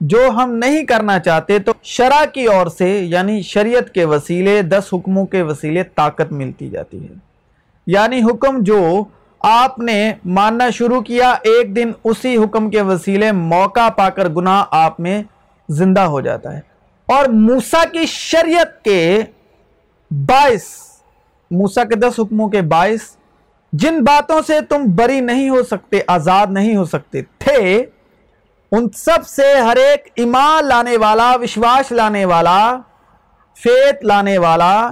جو 0.00 0.30
ہم 0.30 0.54
نہیں 0.54 0.84
کرنا 0.84 1.18
چاہتے، 1.18 1.58
تو 1.58 1.72
شرع 1.82 2.24
کی 2.24 2.44
اور 2.44 2.66
سے 2.66 2.98
یعنی 2.98 3.42
شریعت 3.42 3.90
کے 3.90 4.04
وسیلے، 4.04 4.62
دس 4.62 4.84
حکموں 4.92 5.26
کے 5.26 5.42
وسیلے 5.42 5.82
طاقت 5.82 6.32
ملتی 6.32 6.70
جاتی 6.70 7.04
ہے۔ 7.04 7.14
یعنی 7.86 8.22
حکم 8.22 8.62
جو 8.62 9.04
آپ 9.40 9.78
نے 9.78 10.12
ماننا 10.24 10.70
شروع 10.70 11.00
کیا، 11.00 11.30
ایک 11.30 11.76
دن 11.76 11.92
اسی 12.04 12.36
حکم 12.36 12.70
کے 12.70 12.82
وسیلے 12.82 13.32
موقع 13.32 13.88
پا 13.88 14.10
کر 14.10 14.28
گناہ 14.28 14.64
آپ 14.70 15.00
میں 15.00 15.22
زندہ 15.68 16.00
ہو 16.00 16.20
جاتا 16.20 16.52
ہے۔ 16.52 16.60
اور 17.06 17.24
موسیٰ 17.24 17.84
کی 17.92 18.06
شریعت 18.06 18.84
کے 18.84 19.22
باعث، 20.10 20.62
موسیٰ 21.50 21.88
کے 21.88 21.94
دس 21.94 22.12
حکموں 22.18 22.48
کے 22.48 22.62
باعث 22.62 23.16
جن 23.72 24.00
باتوں 24.00 24.40
سے 24.46 24.60
تم 24.60 24.82
بری 24.86 25.20
نہیں 25.20 25.48
ہو 25.48 25.62
سکتے، 25.62 26.00
آزاد 26.06 26.46
نہیں 26.50 26.76
ہو 26.76 26.84
سکتے 26.84 27.22
تھے، 27.38 27.86
ان 28.72 28.86
سب 28.96 29.26
سے 29.26 29.54
ہر 29.54 29.76
ایک 29.76 30.08
ایمان 30.14 30.64
لانے 30.64 30.96
والا، 30.96 31.36
وشواس 31.42 31.92
لانے 31.92 32.24
والا، 32.24 32.76
فیت 33.56 34.04
لانے 34.04 34.38
والا، 34.38 34.90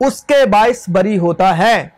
اس 0.00 0.24
کے 0.24 0.46
باعث 0.46 0.84
بری 0.88 1.18
ہوتا 1.18 1.58
ہے۔ 1.58 1.97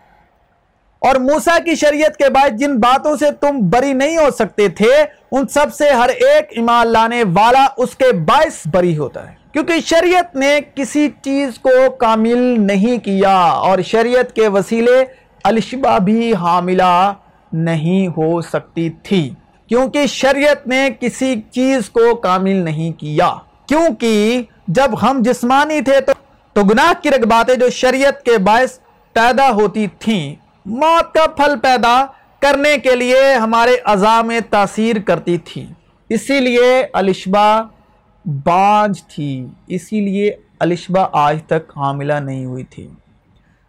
اور 1.00 1.16
موسا 1.16 1.58
کی 1.64 1.74
شریعت 1.74 2.16
کے 2.16 2.30
باعث 2.30 2.52
جن 2.52 2.76
باتوں 2.76 3.16
سے 3.16 3.32
تم 3.32 3.58
بری 3.60 3.92
نہیں 3.92 4.16
ہو 4.16 4.30
سکتے 4.30 4.68
تھے، 4.68 5.04
ان 5.32 5.48
سب 5.48 5.74
سے 5.74 5.90
ہر 5.90 6.08
ایک 6.08 6.46
ایمان 6.50 6.86
لانے 6.86 7.22
والا 7.22 7.66
اس 7.76 7.96
کے 7.96 8.12
باعث 8.12 8.62
بری 8.66 8.98
ہوتا 8.98 9.28
ہے۔ 9.28 9.34
کیونکہ 9.52 9.72
شریعت 9.86 10.36
نے 10.36 10.60
کسی 10.74 11.08
چیز 11.22 11.58
کو 11.58 11.90
کامل 11.90 12.66
نہیں 12.66 12.98
کیا 12.98 13.38
اور 13.38 13.78
شریعت 13.78 14.32
کے 14.32 14.48
وسیلے 14.48 15.04
الشبہ 15.44 15.98
بھی 15.98 16.34
حاملہ 16.34 17.12
نہیں 17.52 18.08
ہو 18.08 18.40
سکتی 18.40 18.90
تھی۔ 18.90 19.30
کیونکہ 19.68 20.06
شریعت 20.06 20.66
نے 20.66 20.88
کسی 21.00 21.40
چیز 21.50 21.90
کو 21.90 22.14
کامل 22.14 22.56
نہیں 22.56 23.00
کیا۔ 23.00 23.34
کیونکہ 23.66 24.42
جب 24.68 25.02
ہم 25.02 25.18
جسمانی 25.20 25.80
تھے 25.80 26.00
تو 26.00 26.12
تو 26.52 26.62
گناہ 26.62 26.92
کی 27.02 27.10
رغباتیں 27.10 27.54
جو 27.54 27.70
شریعت 27.70 28.22
کے 28.22 28.38
باعث 28.38 28.78
پیدا 29.12 29.50
ہوتی 29.50 29.86
تھیں 29.98 30.34
موت 30.66 31.14
کا 31.14 31.26
پھل 31.26 31.58
پیدا 31.58 32.06
کرنے 32.40 32.78
کے 32.78 32.96
لیے 32.96 33.34
ہمارے 33.34 33.76
اعضاء 33.84 34.22
میں 34.22 34.40
تاثیر 34.50 34.96
کرتی 35.06 35.38
تھی۔ 35.38 35.66
اسی 36.08 36.40
لیے 36.40 36.86
الشبہ 36.92 37.62
بانج 38.24 39.04
تھی۔ 39.04 39.46
اسی 39.66 40.00
لیے 40.00 40.36
الشبہ 40.58 41.08
آج 41.12 41.38
تک 41.46 41.78
حاملہ 41.78 42.12
نہیں 42.12 42.44
ہوئی 42.44 42.64
تھی۔ 42.64 42.88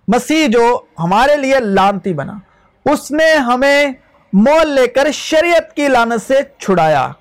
مسیح 0.07 0.47
جو 0.47 0.79
ہمارے 0.99 1.37
لیے 1.37 1.55
لانتی 1.59 2.13
بنا، 2.13 2.33
اس 2.85 3.11
نے 3.11 3.35
ہمیں 3.35 3.85
مول 4.33 4.67
لے 4.67 4.87
کر 4.87 5.11
شریعت 5.11 5.75
کی 5.75 5.87
لانت 5.87 6.27
سے 6.27 6.39
چھڑایا۔ 6.57 7.11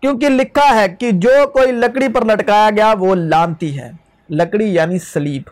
کیونکہ 0.00 0.28
لکھا 0.28 0.80
ہے 0.80 0.88
کہ 0.88 1.10
جو 1.12 1.48
کوئی 1.52 1.72
لکڑی 1.72 2.08
پر 2.08 2.24
لٹکایا 2.24 2.70
گیا، 2.70 2.94
وہ 2.98 3.14
لانتی 3.14 3.80
ہے۔ 3.80 3.90
لکڑی 4.30 4.74
یعنی 4.74 4.98
سلیب۔ 4.98 5.42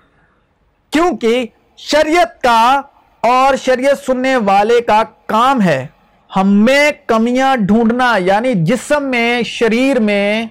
کیونکہ 0.91 1.47
شریعت 1.77 2.43
کا 2.43 2.83
اور 3.21 3.57
شریعت 3.57 4.07
سننے 4.07 4.37
والے 4.37 4.81
کا 4.81 5.03
کام 5.27 5.63
ہے 5.63 5.87
ہمیں 6.37 6.91
کمیاں 7.07 7.57
ڈھونڈنا 7.57 8.17
یعنی 8.17 8.53
جسم 8.57 9.03
میں، 9.03 9.43
شریر 9.43 10.01
میں 10.01 10.47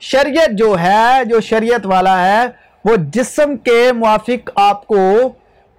شریعت 0.00 0.50
جو 0.50 0.76
ہے، 0.78 1.24
جو 1.24 1.40
شریعت 1.40 1.86
والا 1.86 2.24
ہے، 2.24 2.46
وہ 2.84 2.96
جسم 2.96 3.56
کے 3.56 3.92
موافق 3.92 4.50
آپ 4.54 4.86
کو 4.86 5.32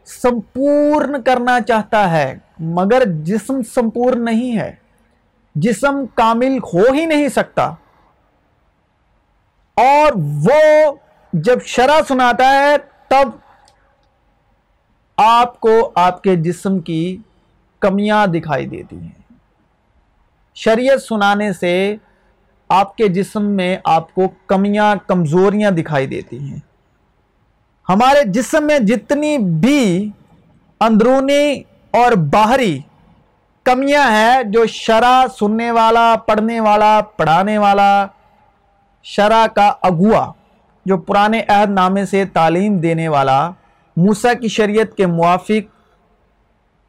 سمپورن 0.06 1.22
کرنا 1.22 1.62
چاہتا 1.62 2.12
ہے۔ 2.12 2.38
مگر 2.60 3.04
جسم 3.06 3.62
سمپور 3.76 4.14
نہیں 4.14 4.60
ہے۔ 4.60 4.76
جسم 5.56 6.06
کامل 6.16 6.58
ہو 6.74 6.92
ہی 6.92 7.06
نہیں 7.06 7.30
سکتا۔ 7.30 7.64
اور 9.76 10.12
وہ 10.16 10.94
جب 11.34 11.62
شرح 11.66 12.00
سناتا 12.08 12.60
ہے، 12.60 12.76
تب 13.08 13.30
آپ 15.18 15.60
کو 15.60 15.92
آپ 15.96 16.24
کے 16.24 16.36
جسم 16.36 16.80
کی 16.80 17.18
کمیاں 17.80 18.28
دکھائی 18.28 18.66
دیتی 18.66 19.00
ہیں۔ 19.00 19.22
شریعت 20.56 21.02
سنانے 21.02 21.54
سے 21.54 21.96
آپ 22.70 22.98
کے 22.98 23.08
جسم 23.08 23.46
میں 23.46 23.78
آپ 23.84 24.14
کو 24.14 24.22
کمیاں، 24.48 24.96
کمزوریاں 25.08 25.72
دکھائی 25.72 26.08
دیتی 26.08 26.40
ہیں۔ 26.40 26.60
ہمارے 27.90 28.30
جسم 28.30 28.64
میں 28.64 28.80
جتنی 28.80 29.38
بھی 29.38 30.12
اندرونی 30.80 31.62
اور 31.92 32.12
باہری 32.12 32.80
کمیاں 33.64 34.12
ہیں، 34.12 34.44
جو 34.44 34.66
شرع 34.66 35.26
سننے 35.40 35.72
والا، 35.72 36.16
پڑھنے 36.26 36.60
والا، 36.60 37.02
پڑھانے 37.18 37.58
والا، 37.58 38.08
شرع 39.04 39.48
کا 39.56 39.74
اگوا، 39.82 40.32
جو 40.86 40.98
پرانے 40.98 41.42
عہد 41.48 41.70
نامے 41.70 42.06
سے 42.06 42.26
تعلیم 42.26 42.78
دینے 42.78 43.08
والا 43.08 43.52
موسیٰ 43.98 44.34
کی 44.42 44.48
شریعت 44.48 44.98
کے 44.98 45.06
موافق، 45.06 45.76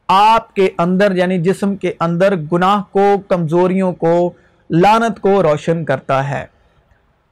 آپ 0.09 0.55
کے 0.55 0.69
اندر 0.79 1.17
یعنی 1.17 1.39
جسم 1.39 1.77
کے 1.77 1.93
اندر 2.01 2.37
گناہ 2.37 2.83
کو، 2.91 3.15
کمزوریوں 3.29 3.93
کو 3.93 4.33
لانت 4.71 5.21
کو 5.21 5.43
روشن 5.43 5.85
کرتا 5.85 6.31
ہے۔ 6.31 6.47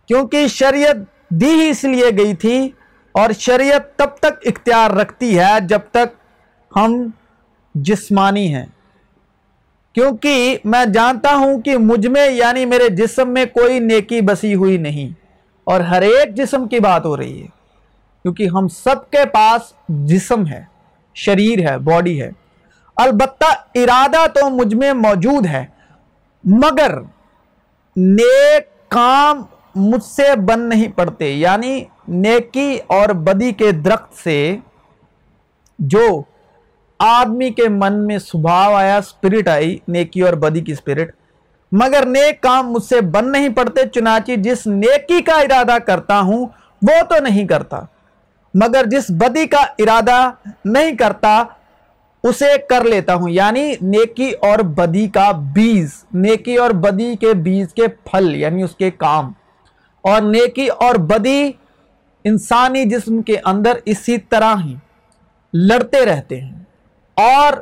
کیونکہ 0.06 0.46
شریعت 0.46 0.96
دی 1.28 1.46
ہی 1.46 1.70
اس 1.70 1.84
لیے 1.84 2.10
گئی 2.18 2.34
تھی 2.34 2.68
اور 3.12 3.30
شریعت 3.38 3.96
تب 3.96 4.08
تک 4.18 4.34
اختیار 4.44 4.90
رکھتی 4.90 5.38
ہے 5.38 5.60
جب 5.68 5.80
تک 5.90 6.14
ہم 6.76 7.10
جسمانی 7.74 8.54
ہیں۔ 8.54 8.66
کیونکہ 9.92 10.58
میں 10.64 10.84
جانتا 10.94 11.34
ہوں 11.34 11.60
کہ 11.60 11.78
مجھ 11.78 12.06
میں 12.06 12.30
یعنی 12.30 12.64
میرے 12.64 12.88
جسم 12.88 13.30
میں 13.30 13.44
کوئی 13.44 13.78
نیکی 13.78 14.20
بسی 14.20 14.54
ہوئی 14.54 14.76
نہیں 14.76 15.20
اور 15.64 15.80
ہر 15.80 16.02
ایک 16.02 16.34
جسم 16.34 16.68
کی 16.68 16.80
بات 16.80 17.04
ہو 17.04 17.16
رہی 17.16 17.42
ہے۔ 17.42 17.55
کیونکہ 18.26 18.48
ہم 18.52 18.68
سب 18.68 19.10
کے 19.10 19.24
پاس 19.32 19.60
جسم 19.88 20.46
ہے، 20.46 20.64
شریر 21.14 21.70
ہے، 21.70 21.78
باڈی 21.78 22.22
ہے۔ 22.22 22.30
البتہ 22.96 23.44
ارادہ 23.74 24.26
تو 24.26 24.50
مجھ 24.50 24.74
میں 24.74 24.92
موجود 24.92 25.46
ہے، 25.46 25.66
مگر 26.44 26.98
نیک 27.96 28.90
کام 28.90 29.42
مجھ 29.74 30.04
سے 30.04 30.36
بن 30.36 30.68
نہیں 30.68 30.88
پڑتے۔ 30.88 31.32
یعنی 31.32 31.84
نیکی 32.08 32.78
اور 32.86 33.08
بدی 33.08 33.52
کے 33.52 33.72
درخت 33.72 34.14
سے 34.14 34.56
جو 35.78 36.22
آدمی 36.98 37.50
کے 37.50 37.68
من 37.68 38.06
میں 38.06 38.18
سبھاؤ 38.18 38.74
آیا 38.74 39.00
سپرٹ 39.02 39.48
آئی، 39.48 39.78
نیکی 39.88 40.20
اور 40.20 40.32
بدی 40.32 40.60
کی 40.60 40.74
سپرٹ 40.74 41.14
مگر 41.72 42.06
نیک 42.06 42.40
کام 42.40 42.72
مجھ 42.72 42.84
سے 42.84 43.00
بن 43.00 43.32
نہیں 43.32 43.48
پڑتے، 43.48 43.88
چنانچہ 43.88 44.32
جس 44.32 44.66
نیکی 44.66 45.22
کا 45.22 45.40
ارادہ 45.40 45.76
کرتا 45.86 46.20
ہوں، 46.20 46.46
وہ 46.82 47.02
تو 47.08 47.22
نہیں 47.22 47.46
کرتا۔ 47.46 47.80
مگر 48.64 48.84
جس 48.86 49.04
بدی 49.08 49.46
کا 49.46 49.60
ارادہ 49.78 50.30
نہیں 50.64 50.96
کرتا، 50.96 51.44
اسے 52.22 52.58
کر 52.70 52.84
لیتا 52.84 53.14
ہوں۔ 53.14 53.30
یعنی 53.30 53.74
نیکی 53.80 54.30
اور 54.30 54.58
بدی 54.58 55.08
کا 55.08 55.30
بیز 55.32 56.04
نیکی 56.14 56.56
اور 56.56 56.70
بدی 56.70 57.16
کے 57.16 57.34
بیز 57.34 57.74
کے 57.74 57.88
پھل 57.88 58.36
یعنی 58.36 58.62
اس 58.62 58.76
کے 58.76 58.90
کام۔ 58.90 59.32
اور 60.02 60.22
نیکی 60.22 60.66
اور 60.66 60.94
بدی 60.94 61.52
انسانی 62.24 62.84
جسم 62.84 63.22
کے 63.22 63.36
اندر 63.44 63.72
اسی 63.84 64.18
طرح 64.18 64.54
ہی 64.64 64.74
لڑتے 65.54 66.06
رہتے 66.06 66.40
ہیں۔ 66.40 66.58
اور 67.14 67.52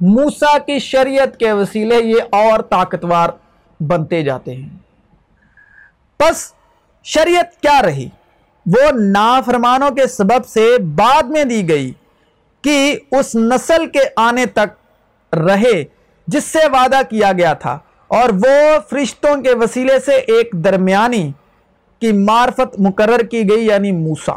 موسا 0.00 0.58
کی 0.58 0.78
شریعت 0.78 1.36
کے 1.36 1.52
وسیلے 1.52 1.94
یہ 1.94 2.22
اور 2.30 2.60
طاقتور 2.60 3.28
بنتے 3.82 4.22
جاتے 4.22 4.54
ہیں۔ 4.56 4.68
پس 6.16 6.52
شریعت 7.04 7.62
کیا 7.62 7.82
رہی؟ 7.82 8.08
وہ 8.76 8.90
نافرمانوں 8.92 9.90
کے 9.90 10.06
سبب 10.06 10.46
سے 10.46 10.78
بعد 10.78 11.22
میں 11.22 11.44
دی 11.44 11.68
گئی 11.68 11.92
کہ 12.62 12.98
اس 13.12 13.34
نسل 13.34 13.86
کے 13.86 14.00
آنے 14.16 14.46
تک 14.46 15.34
رہے، 15.34 15.84
جس 16.26 16.44
سے 16.44 16.58
وعدہ 16.72 17.00
کیا 17.10 17.32
گیا 17.32 17.52
تھا۔ 17.52 17.78
اور 18.08 18.28
وہ 18.28 18.78
فرشتوں 18.90 19.42
کے 19.42 19.54
وسیلے 19.54 20.00
سے 20.00 20.12
ایک 20.12 20.50
درمیانی 20.52 21.32
کی 22.00 22.12
معرفت 22.12 22.80
مقرر 22.80 23.18
کی 23.18 23.50
گئی 23.50 23.66
یعنی 23.66 23.92
موسا 23.92 24.32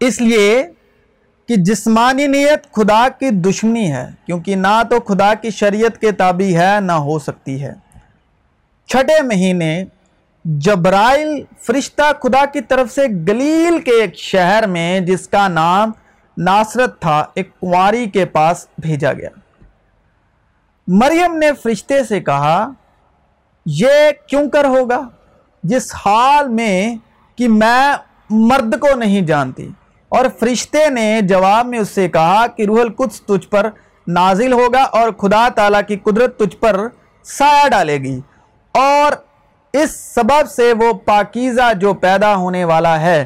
اس 0.00 0.20
لیے 0.20 0.62
کہ 1.48 1.54
جسمانی 1.56 2.26
نیت 2.26 2.72
خدا 2.72 3.08
کی 3.20 3.30
دشمنی 3.30 3.92
ہے، 3.92 4.06
کیونکہ 4.26 4.56
نہ 4.56 4.82
تو 4.90 5.00
خدا 5.00 5.34
کی 5.34 5.50
شریعت 5.50 6.00
کے 6.00 6.12
تابع 6.12 6.58
ہے، 6.58 6.80
نہ 6.80 6.92
ہو 6.92 7.18
سکتی 7.18 7.62
ہے۔ 7.62 7.72
چھٹے 8.86 9.22
مہینے 9.22 9.84
جبرائل 10.44 11.44
فرشتہ 11.60 12.02
خدا 12.22 12.44
کی 12.44 12.60
طرف 12.60 12.92
سے 12.92 13.06
گلیل 13.06 13.80
کے 13.80 13.90
ایک 13.90 14.16
شہر 14.16 14.66
میں 14.66 15.00
جس 15.00 15.28
کا 15.28 15.48
نام 15.48 15.90
ناصرت 16.38 17.00
تھا، 17.00 17.24
ایک 17.34 17.60
کنواری 17.60 18.10
کے 18.10 18.24
پاس 18.24 18.66
بھیجا 18.78 19.12
گیا۔ 19.12 19.28
مریم 20.86 21.38
نے 21.38 21.50
فرشتے 21.62 22.04
سے 22.04 22.20
کہا، 22.20 22.68
یہ 23.66 24.10
کیوں 24.26 24.50
کر 24.50 24.64
ہوگا؟ 24.64 25.08
جس 25.62 25.94
حال 25.94 26.48
میں 26.48 26.96
کہ 27.36 27.48
میں 27.48 27.92
مرد 28.30 28.78
کو 28.80 28.94
نہیں 28.96 29.20
جانتی 29.20 29.68
اور 30.08 30.24
فرشتے 30.40 30.88
نے 30.88 31.20
جواب 31.22 31.66
میں 31.66 31.78
اس 31.78 31.88
سے 31.88 32.08
کہا 32.08 32.46
کہ 32.46 32.62
روح 32.62 32.80
القدس 32.80 33.22
تجھ 33.22 33.48
پر 33.48 33.70
نازل 34.06 34.52
ہوگا 34.52 34.82
اور 34.82 35.12
خدا 35.12 35.48
تعالیٰ 35.48 35.80
کی 35.88 35.96
قدرت 35.96 36.38
تجھ 36.38 36.56
پر 36.56 36.88
سایہ 37.22 37.68
ڈالے 37.68 37.98
گی۔ 37.98 38.20
اور 38.72 39.12
اس 39.72 39.90
سبب 40.14 40.50
سے 40.50 40.72
وہ 40.72 40.92
پاکیزہ 40.92 41.72
جو 41.74 41.94
پیدا 41.94 42.36
ہونے 42.36 42.64
والا 42.64 43.00
ہے، 43.00 43.24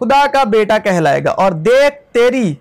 خدا 0.00 0.26
کا 0.32 0.44
بیٹا 0.44 0.78
کہلائے 0.78 1.24
گا۔ 1.24 1.30
اور 1.30 1.52
دیکھ، 1.52 2.12
تیری 2.12 2.54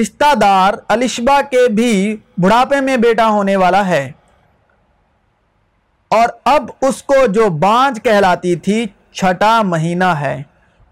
رشتہ 0.00 0.34
دار 0.34 0.74
الشبہ 0.88 1.40
کے 1.50 1.68
بھی 1.68 2.16
بڑھاپے 2.38 2.80
میں 2.80 2.96
بیٹا 2.96 3.28
ہونے 3.28 3.56
والا 3.56 3.86
ہے۔ 3.86 4.12
اور 6.08 6.28
اب 6.44 6.70
اس 6.80 7.02
کو 7.02 7.26
جو 7.26 7.48
بانج 7.48 8.02
کہلاتی 8.02 8.56
تھی، 8.56 8.86
چھٹا 9.12 9.62
مہینہ 9.62 10.04
ہے۔ 10.04 10.42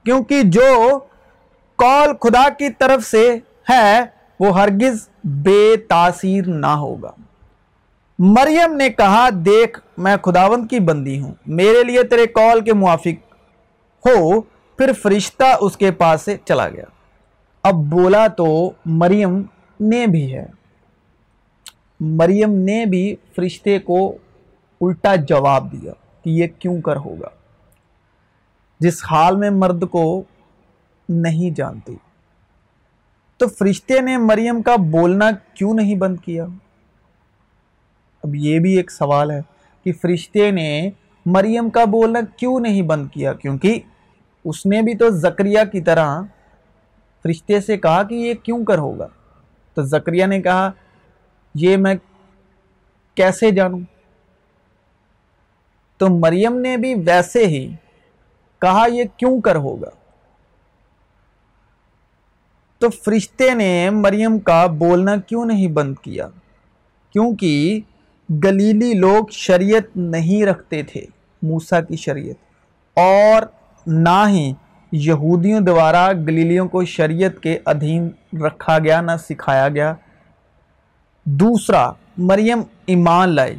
کیونکہ 0.05 0.43
جو 0.43 0.99
کال 1.77 2.17
خدا 2.21 2.49
کی 2.59 2.71
طرف 2.71 3.07
سے 3.07 3.39
ہے، 3.71 4.01
وہ 4.41 4.61
ہرگز 4.61 5.09
بے 5.25 5.77
تاثیر 5.77 6.45
نہ 6.47 6.67
ہوگا۔ 6.67 7.11
مریم 8.19 8.77
نے 8.77 8.91
کہا، 8.91 9.29
دیکھ 9.33 9.81
میں 10.03 10.17
خداوند 10.17 10.71
کی 10.71 10.81
بندی 10.81 11.21
ہوں۔ 11.21 11.35
میرے 11.47 11.85
لیے 11.85 12.03
تیرے 12.03 12.27
کال 12.27 12.61
کے 12.61 12.73
موافق 12.73 13.35
ہو۔ 14.07 14.41
پھر 14.77 14.93
فرشتہ 14.93 15.45
اس 15.61 15.77
کے 15.77 15.91
پاس 15.91 16.23
سے 16.23 16.37
چلا 16.45 16.69
گیا۔ 16.69 16.85
اب 17.63 17.75
بولا 17.75 18.27
تو 18.27 18.71
مریم 18.87 19.43
نے 19.81 20.07
بھی 20.07 20.35
ہے۔ 20.35 20.47
مریم 22.01 22.53
نے 22.55 22.87
بھی 22.87 23.17
فرشتے 23.37 23.79
کو 23.79 24.17
الٹا 24.81 25.15
جواب 25.15 25.73
دیا 25.73 25.93
کہ 26.25 26.31
یہ 26.31 26.47
کیوں 26.59 26.81
کر 26.81 26.97
ہوگا۔ 26.97 27.29
جس 28.81 29.05
حال 29.11 29.37
میں 29.37 29.51
مرد 29.51 29.89
کو 29.91 30.23
نہیں 31.09 31.51
جانتی۔ 31.51 31.97
تو 33.37 33.49
فرشتے 33.49 34.01
نے 34.01 34.17
مریم 34.17 34.63
کا 34.63 34.77
بولنا 34.77 35.31
کیوں 35.55 35.75
نہیں 35.75 35.95
بند 35.95 36.17
کیا؟ 36.25 36.47
اب 38.23 38.35
یہ 38.35 38.59
بھی 38.59 38.77
ایک 38.77 38.91
سوال 38.91 39.31
ہے۔ 39.31 39.41
کہ 39.85 39.93
فرشتے 39.93 40.51
نے 40.51 40.91
مریم 41.27 41.71
کا 41.71 41.85
بولنا 41.85 42.21
کیوں 42.37 42.61
نہیں 42.61 42.83
بند 42.83 43.09
کیا؟ 43.09 43.33
کیونکہ 43.33 43.81
اس 44.45 44.67
نے 44.67 44.83
بھی 44.83 44.95
تو 44.95 45.11
زکریہ 45.11 45.59
کی 45.73 45.81
طرح 45.81 46.21
فرشتے 47.23 47.61
سے 47.61 47.77
کہا 47.77 48.03
کہ 48.03 48.15
یہ 48.15 48.35
کیوں 48.35 48.65
کر 48.65 48.79
ہوگا؟ 48.79 49.07
تو 49.75 49.83
زکریہ 49.83 50.27
نے 50.27 50.43
کہا، 50.43 50.71
یہ 51.55 51.77
میں 51.77 51.95
کیسے 53.15 53.51
جانوں؟ 53.51 53.81
تو 55.99 56.09
مریم 56.09 56.61
نے 56.61 56.77
بھی 56.77 56.95
ویسے 56.95 57.47
ہی 57.47 57.75
کہا، 58.61 58.87
یہ 58.93 59.05
کیوں 59.17 59.41
کر 59.41 59.57
ہوگا؟ 59.57 59.91
تو 62.79 62.91
فرشتے 62.91 63.55
نے 63.55 63.91
مریم 63.91 64.39
کا 64.39 64.67
بولنا 64.67 65.17
کیوں 65.17 65.45
نہیں 65.45 65.69
بند 65.69 65.95
کیا؟ 66.03 66.29
کیونکہ 67.11 67.81
گلیلی 68.45 68.95
لوگ 68.95 69.25
شریعت 69.31 69.97
نہیں 69.97 70.45
رکھتے 70.45 70.83
تھے 70.83 71.05
موسا 71.43 71.81
کی 71.81 71.97
شریعت۔ 71.97 72.37
اور 72.99 73.43
نہ 73.87 74.25
ہی 74.29 74.53
یہودیوں 74.93 75.61
دوارا 75.61 76.13
گلیلیوں 76.13 76.69
کو 76.69 76.85
شریعت 76.85 77.43
کے 77.43 77.59
ادھین 77.65 78.11
رکھا 78.43 78.79
گیا، 78.79 79.01
نہ 79.01 79.11
سکھایا 79.29 79.69
گیا۔ 79.69 79.95
دوسرا، 81.25 81.93
مریم 82.17 82.63
ایمان 82.87 83.29
لائی 83.29 83.57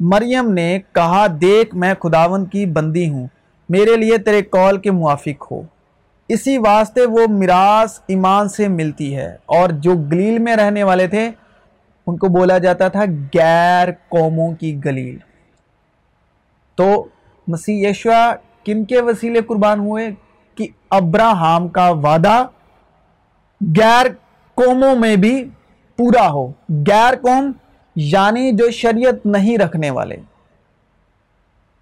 مریم 0.00 0.52
نے 0.52 0.78
کہا، 0.94 1.26
دیکھ، 1.40 1.74
میں 1.74 1.94
خداون 1.94 2.46
کی 2.46 2.66
بندی 2.66 3.08
ہوں۔ 3.08 3.26
میرے 3.68 3.96
لیے 3.96 4.18
تیرے 4.18 4.42
کال 4.42 4.78
کے 4.78 4.90
موافق 4.90 5.44
ہو۔ 5.50 5.62
اسی 6.28 6.58
واسطے 6.58 7.06
وہ 7.06 7.26
میراث 7.28 8.00
ایمان 8.06 8.48
سے 8.48 8.68
ملتی 8.68 9.16
ہے۔ 9.16 9.36
اور 9.46 9.68
جو 9.68 9.92
گلیل 9.92 10.38
میں 10.38 10.56
رہنے 10.56 10.82
والے 10.82 11.06
تھے 11.06 11.30
ان 12.08 12.16
کو 12.16 12.28
بولا 12.28 12.58
جاتا 12.58 12.88
تھا 12.88 13.04
غیر 13.34 13.88
قوموں 14.08 14.54
کی 14.54 14.84
گلیل۔ 14.84 15.18
تو 16.74 17.08
مسیح 17.48 17.88
یشوا 17.88 18.34
کن 18.64 18.84
کے 18.84 19.00
وسیلے 19.00 19.40
قربان 19.40 19.80
ہوئے 19.80 20.08
کہ 20.54 20.66
ابراہم 20.90 21.68
کا 21.68 21.88
وعدہ 21.88 22.46
غیر 23.78 24.06
قوموں 24.54 24.96
میں 24.96 25.16
بھی 25.16 25.50
پورا 25.96 26.30
ہو۔ 26.30 26.46
غیر 26.70 27.14
قوم 27.22 27.52
یعنی 27.96 28.52
جو 28.52 28.70
شریعت 28.70 29.26
نہیں 29.26 29.58
رکھنے 29.58 29.90
والے۔ 29.90 30.16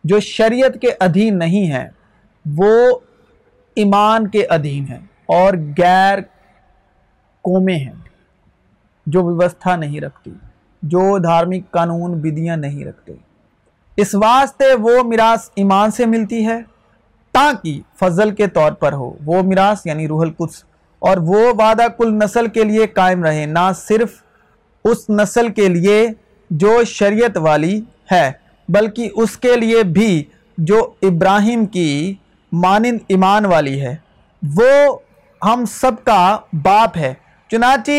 جو 0.05 0.21
شریعت 0.21 0.81
کے 0.81 0.89
ادھین 1.01 1.39
نہیں 1.39 1.73
ہیں، 1.73 1.89
وہ 2.57 2.99
ایمان 3.75 4.29
کے 4.29 4.47
ادھین 4.47 4.85
ہیں 4.89 5.01
اور 5.27 5.55
غیر 5.79 6.19
قومیں 7.43 7.77
ہیں۔ 7.77 8.06
جو 9.07 9.25
ویوستھا 9.25 9.77
نہیں 9.77 10.01
رکھتی، 10.01 10.33
جو 10.83 11.19
دھارمک 11.19 11.71
قانون 11.71 12.13
بدیاں 12.15 12.57
نہیں 12.57 12.85
رکھتے۔ 12.85 13.13
اس 13.97 14.15
واسطے 14.15 14.75
وہ 14.75 15.03
میراث 15.03 15.51
ایمان 15.55 15.91
سے 15.91 16.07
ملتی 16.07 16.47
ہے، 16.47 16.63
تاکہ 17.33 17.81
فضل 18.01 18.31
کے 18.31 18.47
طور 18.47 18.73
پر 18.73 18.93
ہو۔ 18.93 19.13
وہ 19.25 19.43
میراث 19.43 19.79
یعنی 19.85 20.09
روح 20.09 20.23
القدس۔ 20.23 20.65
اور 20.99 21.17
وہ 21.17 21.53
وعدہ 21.59 21.83
کل 21.99 22.15
نسل 22.15 22.47
کے 22.49 22.65
لیے 22.65 22.87
قائم 22.87 23.25
رہے، 23.25 23.47
نہ 23.47 23.73
صرف 23.77 24.23
اس 24.85 25.11
نسل 25.11 25.49
کے 25.49 25.69
لیے 25.69 26.09
جو 26.51 26.85
شریعت 26.85 27.37
والی 27.37 27.81
ہے، 28.13 28.33
بلکہ 28.69 29.11
اس 29.15 29.37
کے 29.37 29.57
لیے 29.57 29.83
بھی 29.83 30.25
جو 30.59 30.93
ابراہیم 31.03 31.67
کی 31.67 32.15
مانند 32.53 32.99
ایمان 33.09 33.47
والی 33.47 33.81
ہے۔ 33.81 33.97
وہ 34.57 34.99
ہم 35.45 35.65
سب 35.65 35.93
کا 36.05 36.39
باپ 36.63 36.97
ہے۔ 36.97 37.15
چنانچہ 37.51 37.91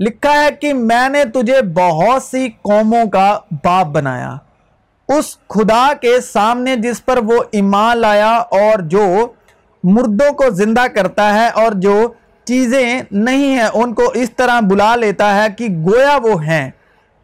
لکھا 0.00 0.44
ہے 0.44 0.48
کہ 0.60 0.74
میں 0.74 1.08
نے 1.08 1.24
تجھے 1.24 1.62
بہت 1.62 2.22
سی 2.22 2.48
قوموں 2.62 3.06
کا 3.06 3.38
باپ 3.64 3.86
بنایا۔ 3.86 4.36
اس 5.08 5.36
خدا 5.48 5.92
کے 6.00 6.20
سامنے 6.20 6.76
جس 6.76 7.04
پر 7.04 7.16
وہ 7.16 7.42
ایمان 7.52 7.98
لایا 7.98 8.36
اور 8.36 8.78
جو 8.78 9.26
مردوں 9.84 10.32
کو 10.32 10.50
زندہ 10.50 10.86
کرتا 10.94 11.34
ہے 11.34 11.48
اور 11.48 11.72
جو 11.72 12.12
چیزیں 12.44 13.02
نہیں 13.10 13.54
ہیں، 13.54 13.68
ان 13.74 13.94
کو 13.94 14.02
اس 14.14 14.30
طرح 14.36 14.60
بلا 14.60 14.96
لیتا 14.96 15.42
ہے 15.42 15.46
کہ 15.58 15.66
گویا 15.68 16.18
وہ 16.22 16.44
ہیں۔ 16.44 16.70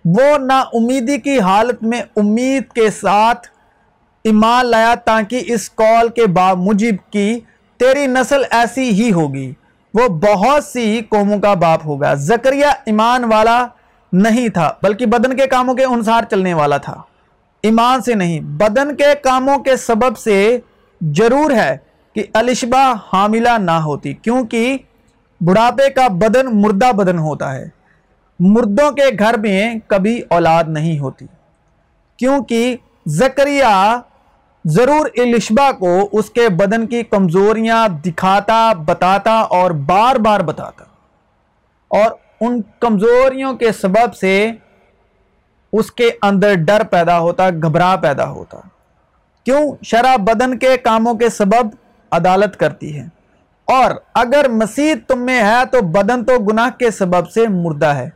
وہ 0.05 0.39
نا 0.39 0.61
امیدی 0.61 1.19
کی 1.19 1.41
حالت 1.41 1.83
میں 1.83 2.03
امید 2.17 2.63
کے 2.75 2.91
ساتھ 2.91 3.47
ایمان 4.25 4.67
لایا 4.67 4.95
تاکہ 4.95 5.43
اس 5.47 5.71
کال 5.71 6.09
کے 6.09 6.27
با 6.27 6.55
مجب 6.55 7.13
کی 7.13 7.41
تیری 7.77 8.07
نسل 8.07 8.43
ایسی 8.51 8.91
ہی 8.91 9.13
ہوگی۔ 9.13 9.53
وہ 9.95 10.09
بہت 10.09 10.65
سی 10.65 11.01
قوموں 11.09 11.39
کا 11.39 11.53
باپ 11.55 11.87
ہوگا 11.87 12.15
زکریہ 12.15 12.67
ایمان 12.87 13.25
والا 13.25 13.67
نہیں 14.13 14.49
تھا، 14.49 14.71
بلکہ 14.83 15.07
بدن 15.07 15.37
کے 15.37 15.47
کاموں 15.47 15.75
کے 15.75 15.85
انسار 15.85 16.25
چلنے 16.31 16.55
والا 16.55 16.77
تھا۔ 16.77 17.01
ایمان 17.65 18.03
سے 18.03 18.15
نہیں، 18.15 18.41
بدن 18.41 18.95
کے 18.97 19.15
کاموں 19.23 19.59
کے 19.59 19.77
سبب 19.77 20.19
سے 20.19 20.59
ضرور 21.01 21.51
ہے 21.51 21.77
کہ 22.17 22.25
الشبہ 22.33 22.93
حاملہ 23.13 23.57
نہ 23.59 23.79
ہوتی، 23.81 24.13
کیونکہ 24.15 24.77
بڑھاپے 25.41 25.89
کا 25.91 26.07
بدن 26.09 26.47
مردہ 26.53 26.93
بدن 26.93 27.19
ہوتا 27.19 27.55
ہے۔ 27.55 27.69
مردوں 28.41 28.91
کے 28.93 29.09
گھر 29.19 29.39
میں 29.39 29.75
کبھی 29.87 30.21
اولاد 30.31 30.65
نہیں 30.69 30.99
ہوتی، 30.99 31.27
کیونکہ 32.19 32.77
زکریہ 33.07 33.65
ضرور 34.65 35.07
الشبہ 35.17 35.73
کو 35.73 36.09
اس 36.13 36.31
کے 36.31 36.49
بدن 36.49 36.87
کی 36.87 37.03
کمزوریاں 37.03 37.89
دکھاتا، 37.89 38.73
بتاتا 38.73 39.33
اور 39.33 39.71
بار 39.71 40.17
بار 40.17 40.41
بتاتا۔ 40.41 40.85
اور 41.89 42.11
ان 42.41 42.61
کمزوریوں 42.81 43.55
کے 43.55 43.73
سبب 43.73 44.15
سے 44.15 44.51
اس 45.73 45.93
کے 45.93 46.11
اندر 46.23 46.55
ڈر 46.55 46.85
پیدا 46.85 47.19
ہوتا، 47.19 47.51
گھبرا 47.51 47.97
پیدا 47.97 48.29
ہوتا۔ 48.29 48.61
کیوں؟ 49.45 49.73
شرح 49.83 50.17
بدن 50.17 50.59
کے 50.59 50.77
کاموں 50.77 51.15
کے 51.15 51.29
سبب 51.29 51.69
عدالت 52.11 52.57
کرتی 52.57 53.01
ہے۔ 53.01 53.05
اور 53.65 53.91
اگر 54.15 54.49
مسیح 54.49 54.95
تم 55.09 55.19
میں 55.19 55.43
ہے 55.43 55.67
تو 55.73 55.81
بدن 55.81 56.25
تو 56.25 56.39
گناہ 56.39 56.71
کے 56.79 56.91
سبب 56.91 57.31
سے 57.31 57.49
مردہ 57.49 57.87
ہے، 57.87 58.11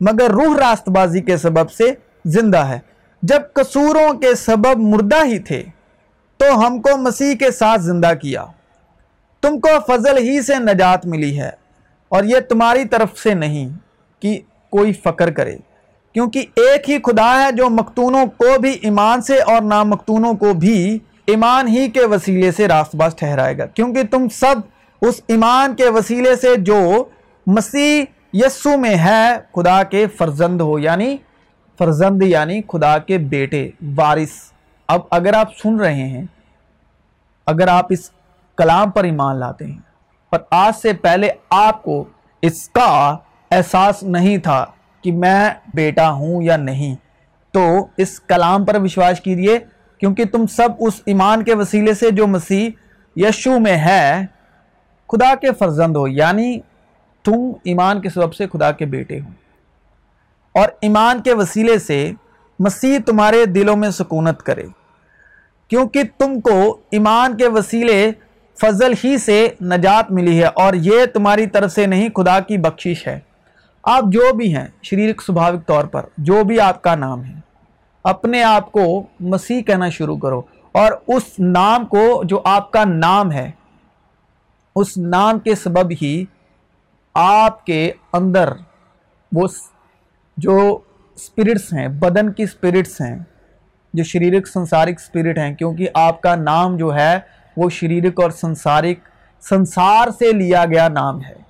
مگر 0.00 0.30
روح 0.30 0.56
راست 0.58 0.88
بازی 0.88 1.20
کے 1.20 1.36
سبب 1.36 1.70
سے 1.70 1.92
زندہ 2.24 2.58
ہے۔ 2.58 2.78
جب 3.22 3.42
قصوروں 3.52 4.14
کے 4.14 4.34
سبب 4.34 4.78
مردہ 4.78 5.24
ہی 5.24 5.38
تھے 5.38 5.64
تو 6.40 6.66
ہم 6.66 6.80
کو 6.80 6.96
مسیح 6.96 7.34
کے 7.34 7.50
ساتھ 7.50 7.80
زندہ 7.80 8.12
کیا۔ 8.22 8.44
تم 9.42 9.58
کو 9.60 9.68
فضل 9.86 10.18
ہی 10.18 10.40
سے 10.42 10.54
نجات 10.58 11.06
ملی 11.06 11.38
ہے 11.40 11.50
اور 12.08 12.24
یہ 12.24 12.40
تمہاری 12.48 12.84
طرف 12.84 13.18
سے 13.18 13.34
نہیں 13.34 13.68
کہ 14.20 14.40
کوئی 14.70 14.92
فکر 14.92 15.30
کرے، 15.30 15.56
کیونکہ 16.14 16.44
ایک 16.56 16.90
ہی 16.90 16.98
خدا 16.98 17.44
ہے 17.44 17.52
جو 17.52 17.68
مقتونوں 17.70 18.24
کو 18.26 18.58
بھی 18.60 18.70
ایمان 18.82 19.22
سے 19.22 19.38
اور 19.38 19.62
نامقتونوں 19.62 20.34
کو 20.34 20.52
بھی 20.54 20.98
ایمان 21.26 21.68
ہی 21.68 21.88
کے 21.90 22.04
وسیلے 22.04 22.52
سے 22.52 22.68
راست 22.68 22.96
باز 22.96 23.14
ٹھہرائے 23.16 23.58
گا۔ 23.58 23.66
کیونکہ 23.66 24.02
تم 24.10 24.28
سب 24.28 24.56
اس 25.02 25.20
ایمان 25.26 25.74
کے 25.74 25.88
وسیلے 25.88 26.36
سے 26.36 26.56
جو 26.56 27.04
مسیح 27.46 28.04
یسو 28.32 28.76
میں 28.76 28.96
ہے، 28.96 29.36
خدا 29.54 29.82
کے 29.82 30.06
فرزند 30.06 30.60
ہو 30.60 30.78
یعنی 30.78 31.16
فرزند 31.78 32.22
یعنی 32.22 32.60
خدا 32.68 32.98
کے 32.98 33.18
بیٹے، 33.18 33.70
وارث۔ 33.96 34.49
اب 34.90 35.00
اگر 35.10 35.34
آپ 35.34 35.48
سن 35.62 35.80
رہے 35.80 36.08
ہیں، 36.08 36.24
اگر 37.46 37.68
آپ 37.68 37.86
اس 37.90 38.10
کلام 38.56 38.90
پر 38.90 39.04
ایمان 39.04 39.36
لاتے 39.36 39.66
ہیں، 39.66 39.78
پر 40.30 40.38
آج 40.50 40.72
سے 40.82 40.92
پہلے 40.92 41.28
آپ 41.50 41.82
کو 41.82 42.04
اس 42.42 42.68
کا 42.68 43.16
احساس 43.50 44.02
نہیں 44.02 44.38
تھا 44.38 44.66
کہ 45.02 45.12
میں 45.12 45.50
بیٹا 45.74 46.10
ہوں 46.10 46.42
یا 46.42 46.56
نہیں، 46.56 46.94
تو 47.50 47.86
اس 47.96 48.20
کلام 48.20 48.64
پر 48.64 48.80
وشواس 48.80 49.20
کیجیے 49.20 49.58
کیونکہ 49.98 50.24
تم 50.24 50.46
سب 50.46 50.68
اس 50.78 51.00
ایمان 51.06 51.44
کے 51.44 51.54
وسیلے 51.54 51.94
سے 51.94 52.10
جو 52.10 52.26
مسیح 52.26 52.70
یشو 53.16 53.58
میں 53.58 53.76
ہے، 53.76 54.26
خدا 55.12 55.34
کے 55.34 55.52
فرزند 55.52 55.96
ہو 55.96 56.08
یعنی 56.08 56.60
تم 57.24 57.52
ایمان 57.64 58.00
کے 58.00 58.08
سبب 58.08 58.34
سے 58.34 58.46
خدا 58.52 58.72
کے 58.72 58.86
بیٹے 58.86 59.20
ہو۔ 59.20 59.28
اور 60.60 60.68
ایمان 60.80 61.22
کے 61.22 61.34
وسیلے 61.34 61.78
سے 61.78 62.12
مسیح 62.58 62.98
تمہارے 63.06 63.46
دلوں 63.46 63.76
میں 63.76 63.90
سکونت 63.90 64.42
کرے۔ 64.42 64.64
کیونکہ 65.70 66.02
تم 66.18 66.40
کو 66.40 66.76
ایمان 66.90 67.36
کے 67.36 67.48
وسیلے 67.48 68.10
فضل 68.58 68.92
ہی 69.04 69.16
سے 69.18 69.36
نجات 69.62 70.10
ملی 70.10 70.38
ہے 70.38 70.48
اور 70.54 70.74
یہ 70.74 71.04
تمہاری 71.06 71.46
طرف 71.46 71.72
سے 71.72 71.86
نہیں، 71.86 72.08
خدا 72.08 72.38
کی 72.40 72.56
بخشش 72.58 73.06
ہے۔ 73.06 73.18
آپ 73.84 74.04
جو 74.12 74.32
بھی 74.34 74.54
ہیں 74.56 74.66
شریرک 74.82 75.22
سبھاوک 75.22 75.66
طور 75.66 75.84
پر، 75.84 76.06
جو 76.18 76.42
بھی 76.44 76.58
آپ 76.60 76.82
کا 76.82 76.94
نام 76.94 77.24
ہے، 77.24 77.38
اپنے 78.04 78.42
آپ 78.42 78.72
کو 78.72 79.02
مسیح 79.20 79.62
کہنا 79.62 79.88
شروع 79.88 80.16
کرو 80.16 80.40
اور 80.74 80.92
اس 81.06 81.38
نام 81.38 81.86
کو 81.86 82.22
جو 82.24 82.40
آپ 82.44 82.70
کا 82.70 82.84
نام 82.84 83.32
ہے، 83.32 83.50
اس 84.76 84.96
نام 84.98 85.38
کے 85.38 85.54
سبب 85.54 85.92
ہی 86.02 86.24
آپ 87.14 87.64
کے 87.66 87.90
اندر 88.12 88.52
وہ 89.32 89.46
جو 90.36 90.58
اسپرٹس 91.18 91.72
ہیں، 91.72 91.88
بدن 91.88 92.32
کی 92.32 92.42
اسپرٹس 92.42 93.00
ہیں 93.00 93.18
جو 93.92 94.04
شریرک 94.04 94.48
سنسارک 94.48 94.94
اسپرٹ 94.96 95.38
ہیں، 95.38 95.54
کیونکہ 95.54 95.88
آپ 95.94 96.20
کا 96.20 96.34
نام 96.34 96.76
جو 96.76 96.94
ہے، 96.94 97.20
وہ 97.56 97.70
شریرک 97.70 98.20
اور 98.22 98.30
سنسارک، 98.30 99.08
سنسار 99.42 100.08
سے 100.08 100.32
لیا 100.32 100.64
گیا 100.64 100.88
نام 100.88 101.20
ہے۔ 101.20 101.40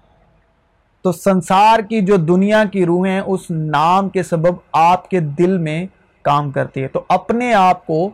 تو 1.03 1.12
سنسار 1.12 1.79
کی 1.79 2.00
جو 2.00 2.16
دنیا 2.16 2.64
کی 2.72 2.87
روحیں 2.87 3.20
اس 3.20 3.50
نام 3.50 4.09
کے 4.09 4.22
سبب 4.22 4.55
آپ 4.72 5.11
کے 5.11 5.20
دل 5.20 5.59
میں 5.59 5.87
کام 6.22 6.50
کرتی 6.50 6.83
ہے 6.83 6.88
تو 6.88 7.05
اپنے 7.09 7.55
آپ 7.55 7.87
کو 7.87 8.11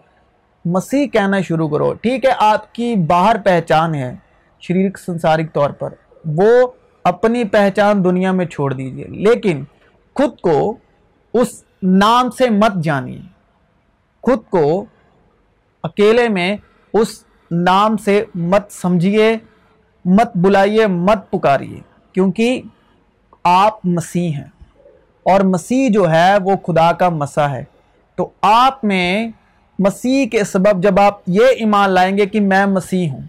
مسیح 0.64 1.06
کہنا 1.06 1.40
شروع 1.40 1.68
کرو۔ 1.68 1.94
ٹھیک 1.94 2.24
ہے، 2.24 2.30
آپ 2.38 2.74
کی 2.74 2.94
باہر 2.94 3.36
پہچان 3.44 3.94
ہے 3.94 4.14
شریرک 4.60 4.98
سنسارک 4.98 5.52
طور 5.52 5.70
پر۔ 5.70 5.94
وہ 6.24 6.66
اپنی 7.04 7.44
پہچان 7.44 8.04
دنیا 8.04 8.32
میں 8.32 8.46
چھوڑ 8.46 8.72
دیجیے۔ 8.72 9.04
لیکن 9.04 9.64
خود 10.14 10.40
کو 10.40 10.76
اس 11.32 11.64
نام 11.82 12.30
سے 12.30 12.50
مت 12.50 12.82
جانیے۔ 12.82 13.35
خود 14.26 14.38
کو 14.50 14.84
اکیلے 15.82 16.28
میں 16.28 16.56
اس 16.92 17.24
نام 17.50 17.96
سے 17.96 18.24
مت 18.34 18.72
سمجھیے، 18.72 19.36
مت 20.04 20.30
بلائیے، 20.34 20.86
مت 20.86 21.30
پکاریے، 21.30 21.80
کیونکہ 22.12 22.62
آپ 23.44 23.86
مسیح 23.86 24.30
ہیں۔ 24.30 24.78
اور 25.22 25.40
مسیح 25.40 25.88
جو 25.90 26.10
ہے 26.10 26.36
وہ 26.38 26.56
خدا 26.66 26.92
کا 26.92 27.08
مسا 27.08 27.50
ہے۔ 27.50 27.64
تو 28.16 28.30
آپ 28.42 28.84
میں 28.84 29.28
مسیح 29.78 30.28
کے 30.28 30.44
سبب 30.44 30.82
جب 30.82 31.00
آپ 31.00 31.14
یہ 31.26 31.46
ایمان 31.46 31.90
لائیں 31.90 32.18
گے 32.18 32.26
کہ 32.26 32.40
میں 32.40 32.66
مسیح 32.66 33.10
ہوں، 33.10 33.20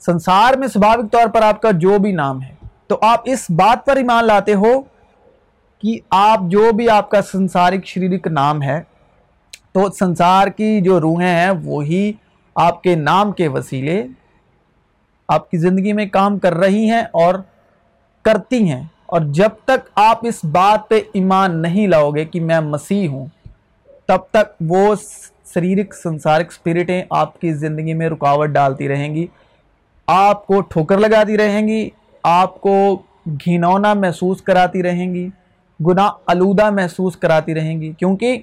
سنسار 0.00 0.54
میں 0.54 0.68
سبھاوک 0.68 1.12
طور 1.12 1.28
پر 1.28 1.42
آپ 1.42 1.62
کا 1.62 1.70
جو 1.70 1.98
بھی 1.98 2.12
نام 2.12 2.42
ہے، 2.42 2.54
تو 2.86 2.98
آپ 3.02 3.20
اس 3.24 3.46
بات 3.50 3.86
پر 3.86 3.96
ایمان 3.96 4.24
لاتے 4.24 4.54
ہو 4.54 4.82
کہ 5.82 5.98
آپ 6.10 6.40
جو 6.42 6.70
بھی 6.72 6.88
آپ 6.88 7.10
کا 7.10 7.22
سنسارک 7.22 7.86
شریرک 7.86 8.26
نام 8.26 8.62
ہے 8.62 8.82
تو 9.76 9.90
سنسار 9.90 10.46
کی 10.46 10.80
جو 10.80 11.00
روحیں 11.00 11.28
ہیں، 11.28 11.50
وہی 11.64 12.12
آپ 12.54 12.82
کے 12.82 12.96
نام 12.96 13.32
کے 13.32 13.48
وسیلے 13.48 14.06
آپ 15.28 15.50
کی 15.50 15.58
زندگی 15.58 15.92
میں 15.92 16.06
کام 16.06 16.38
کر 16.38 16.54
رہی 16.54 16.90
ہیں 16.90 17.02
اور 17.12 17.34
کرتی 18.22 18.70
ہیں۔ 18.72 18.84
اور 19.06 19.20
جب 19.20 19.48
تک 19.64 19.90
آپ 19.94 20.18
اس 20.22 20.44
بات 20.44 20.88
پہ 20.88 21.00
ایمان 21.12 21.62
نہیں 21.62 21.86
لاؤ 21.86 22.10
گے 22.10 22.24
کہ 22.24 22.40
میں 22.40 22.60
مسیح 22.60 23.08
ہوں، 23.08 23.26
تب 24.06 24.18
تک 24.30 24.54
وہ 24.60 24.94
شریرک، 25.54 25.94
سنسارک 25.94 26.46
اسپرٹیں 26.48 27.02
آپ 27.10 27.40
کی 27.40 27.52
زندگی 27.52 27.94
میں 27.94 28.08
رکاوٹ 28.08 28.48
ڈالتی 28.48 28.88
رہیں 28.88 29.14
گی، 29.14 29.26
آپ 30.06 30.46
کو 30.46 30.60
ٹھوکر 30.60 30.98
لگاتی 30.98 31.36
رہیں 31.36 31.68
گی، 31.68 31.90
آپ 32.22 32.60
کو 32.60 33.02
گھنونا 33.26 33.94
محسوس 33.94 34.42
کراتی 34.42 34.82
رہیں 34.82 35.14
گی، 35.14 35.28
گناہ 35.86 36.10
آلودہ 36.26 36.70
محسوس 36.70 37.16
کراتی 37.16 37.54
رہیں 37.54 37.80
گی۔ 37.80 37.92
کیونکہ 37.92 38.42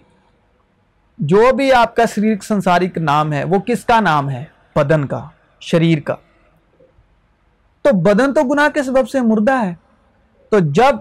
جو 1.17 1.51
بھی 1.55 1.73
آپ 1.73 1.95
کا 1.95 2.05
شریرک 2.05 2.43
سنسارک 2.43 2.97
نام 2.97 3.33
ہے، 3.33 3.43
وہ 3.43 3.59
کس 3.59 3.85
کا 3.85 3.99
نام 3.99 4.29
ہے؟ 4.29 4.43
بدن 4.75 5.05
کا، 5.05 5.25
شریر 5.59 5.99
کا۔ 5.99 6.15
تو 7.81 7.89
بدن 8.01 8.33
تو 8.33 8.41
گناہ 8.43 8.69
کے 8.69 8.83
سبب 8.83 9.09
سے 9.09 9.21
مردہ 9.21 9.65
ہے۔ 9.65 9.73
تو 10.49 10.59
جب 10.59 10.95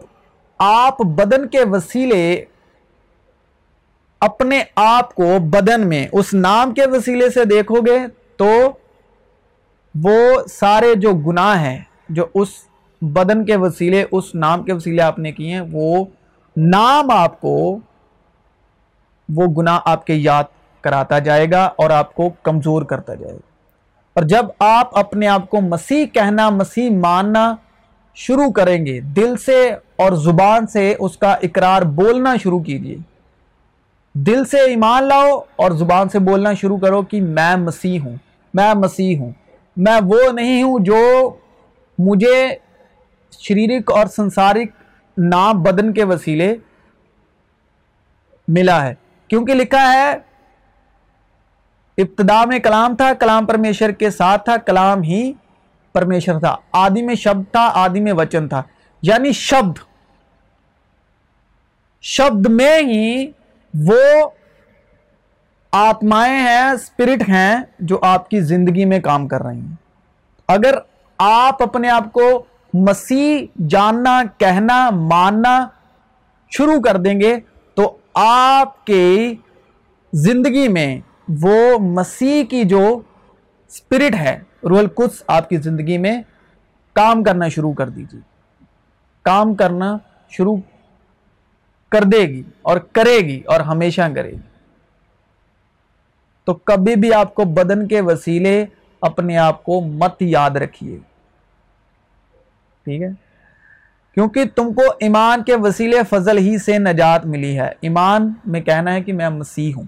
آپ 0.58 1.00
بدن 1.00 1.48
کے 1.48 1.58
وسیلے 1.64 2.44
اپنے 4.20 4.62
آپ 4.76 5.14
کو 5.14 5.38
بدن 5.40 5.88
میں 5.88 6.06
اس 6.12 6.34
نام 6.34 6.74
کے 6.74 6.86
وسیلے 6.86 7.30
سے 7.30 7.44
دیکھو 7.44 7.74
گے، 7.74 7.98
تو 8.36 8.72
وہ 10.02 10.42
سارے 10.52 10.94
جو 10.94 11.12
گناہ 11.12 11.60
ہیں، 11.60 11.78
جو 12.08 12.26
اس 12.34 12.48
بدن 13.00 13.44
کے 13.44 13.56
وسیلے، 13.56 14.04
اس 14.10 14.34
نام 14.34 14.62
کے 14.62 14.72
وسیلے 14.72 15.02
آپ 15.02 15.18
نے 15.18 15.32
کیے 15.32 15.50
ہیں، 15.50 15.62
وہ 15.72 16.04
نام 16.56 17.10
آپ 17.10 17.40
کو 17.40 17.78
وہ 19.28 19.46
گناہ 19.46 19.80
آپ 19.84 20.06
کے 20.06 20.14
یاد 20.14 20.44
کراتا 20.80 21.18
جائے 21.18 21.50
گا 21.50 21.64
اور 21.64 21.90
آپ 21.90 22.14
کو 22.14 22.30
کمزور 22.42 22.82
کرتا 22.82 23.14
جائے 23.14 23.32
گا۔ 23.32 23.38
اور 24.14 24.22
جب 24.22 24.46
آپ 24.58 24.98
اپنے 24.98 25.28
آپ 25.28 25.50
کو 25.50 25.60
مسیح 25.60 26.06
کہنا، 26.06 26.50
مسیح 26.50 26.90
ماننا 26.90 27.54
شروع 28.14 28.50
کریں 28.50 28.86
گے، 28.86 29.00
دل 29.00 29.36
سے 29.36 29.70
اور 29.96 30.12
زبان 30.12 30.66
سے 30.66 30.94
اس 30.98 31.16
کا 31.16 31.32
اقرار 31.32 31.82
بولنا 31.82 32.36
شروع 32.42 32.60
کیجیے 32.60 32.96
دل 34.14 34.44
سے 34.44 34.58
ایمان 34.58 35.04
لاؤ 35.04 35.40
اور 35.56 35.70
زبان 35.70 36.08
سے 36.08 36.18
بولنا 36.18 36.52
شروع 36.52 36.76
کرو 36.76 37.02
کہ 37.02 37.20
میں 37.20 37.56
مسیح 37.56 38.00
ہوں، 38.00 38.16
میں 38.54 38.74
مسیح 38.74 39.18
ہوں۔ 39.18 39.32
میں 39.76 40.00
وہ 40.04 40.32
نہیں 40.32 40.62
ہوں 40.62 40.78
جو 40.78 41.30
مجھے 41.98 42.56
شریرک 43.38 43.92
اور 43.92 44.06
سنسارک 44.06 44.68
نام 45.18 45.62
بدن 45.62 45.92
کے 45.92 46.04
وسیلے 46.04 46.56
ملا 48.48 48.86
ہے۔ 48.86 48.94
کیونکہ 49.32 49.54
لکھا 49.54 49.92
ہے، 49.92 50.10
ابتدا 51.98 52.44
میں 52.44 52.58
کلام 52.58 52.96
تھا، 52.96 53.14
کلام 53.14 53.46
پرمیشر 53.46 53.90
کے 53.90 54.10
ساتھ 54.10 54.44
تھا، 54.44 54.56
کلام 54.56 55.02
ہی 55.02 55.32
پرمیشر 55.92 56.38
تھا۔ 56.38 56.56
آدی 56.72 57.02
میں 57.02 57.14
شبد 57.14 57.52
تھا، 57.52 57.70
آدی 57.74 58.00
میں 58.00 58.12
وچن 58.12 58.48
تھا۔ 58.48 58.62
یعنی 59.02 59.32
شبد۔ 59.32 59.78
شبد 62.02 62.46
میں 62.46 62.78
ہی 62.78 63.30
وہ 63.74 64.28
آتمائیں 65.72 66.38
ہیں 66.38 66.70
اسپرٹ 66.70 67.28
ہیں 67.28 67.56
جو 67.78 67.98
آپ 68.02 68.30
کی 68.30 68.40
زندگی 68.40 68.84
میں 68.84 69.00
کام 69.00 69.28
کر 69.28 69.42
رہی 69.42 69.60
ہیں۔ 69.60 69.74
اگر 70.48 70.74
آپ 71.18 71.62
اپنے 71.62 71.90
آپ 71.90 72.12
کو 72.12 72.44
مسیح 72.74 73.46
جاننا، 73.68 74.22
کہنا، 74.38 74.90
ماننا 74.90 75.68
شروع 76.50 76.80
کر 76.80 76.96
دیں 76.96 77.20
گے 77.20 77.36
آپ 78.14 78.86
کے 78.86 79.34
زندگی 80.12 80.68
میں 80.68 81.00
وہ 81.42 81.78
مسیح 81.78 82.44
کی 82.44 82.64
جو 82.64 83.00
اسپرٹ 83.68 84.14
ہے 84.14 84.40
روح 84.62 84.78
القدس 84.78 85.22
آپ 85.26 85.48
کی 85.48 85.56
زندگی 85.56 85.98
میں 85.98 86.22
کام 86.92 87.22
کرنا 87.22 87.48
شروع 87.48 87.72
کر 87.72 87.88
دیجیے 87.88 88.20
کام 89.22 89.54
کرنا 89.54 89.96
شروع 90.30 90.56
کر 91.88 92.02
دے 92.02 92.20
گی 92.20 92.42
اور 92.62 92.76
کرے 92.76 93.18
گی 93.18 93.40
اور 93.40 93.60
ہمیشہ 93.60 94.02
کرے 94.14 94.30
گی۔ 94.30 94.52
تو 96.44 96.54
کبھی 96.54 96.96
بھی 96.96 97.14
آپ 97.14 97.34
کو 97.34 97.44
بدن 97.44 97.88
کے 97.88 98.00
وسیلے 98.00 98.66
اپنے 99.00 99.36
آپ 99.36 99.64
کو 99.64 99.80
مت 99.80 100.16
یاد 100.20 100.50
رکھیے۔ 100.50 100.98
ٹھیک 102.84 103.02
ہے؟ 103.02 103.08
کیونکہ 104.14 104.44
تم 104.56 104.72
کو 104.72 104.82
ایمان 105.00 105.42
کے 105.42 105.56
وسیلے 105.56 105.96
فضل 106.10 106.38
ہی 106.38 106.58
سے 106.58 106.78
نجات 106.78 107.26
ملی 107.26 107.60
ہے۔ 107.60 107.70
ایمان 107.80 108.32
میں 108.44 108.60
کہنا 108.60 108.92
ہے 108.92 109.02
کہ 109.02 109.12
میں 109.12 109.28
مسیح 109.28 109.72
ہوں۔ 109.76 109.84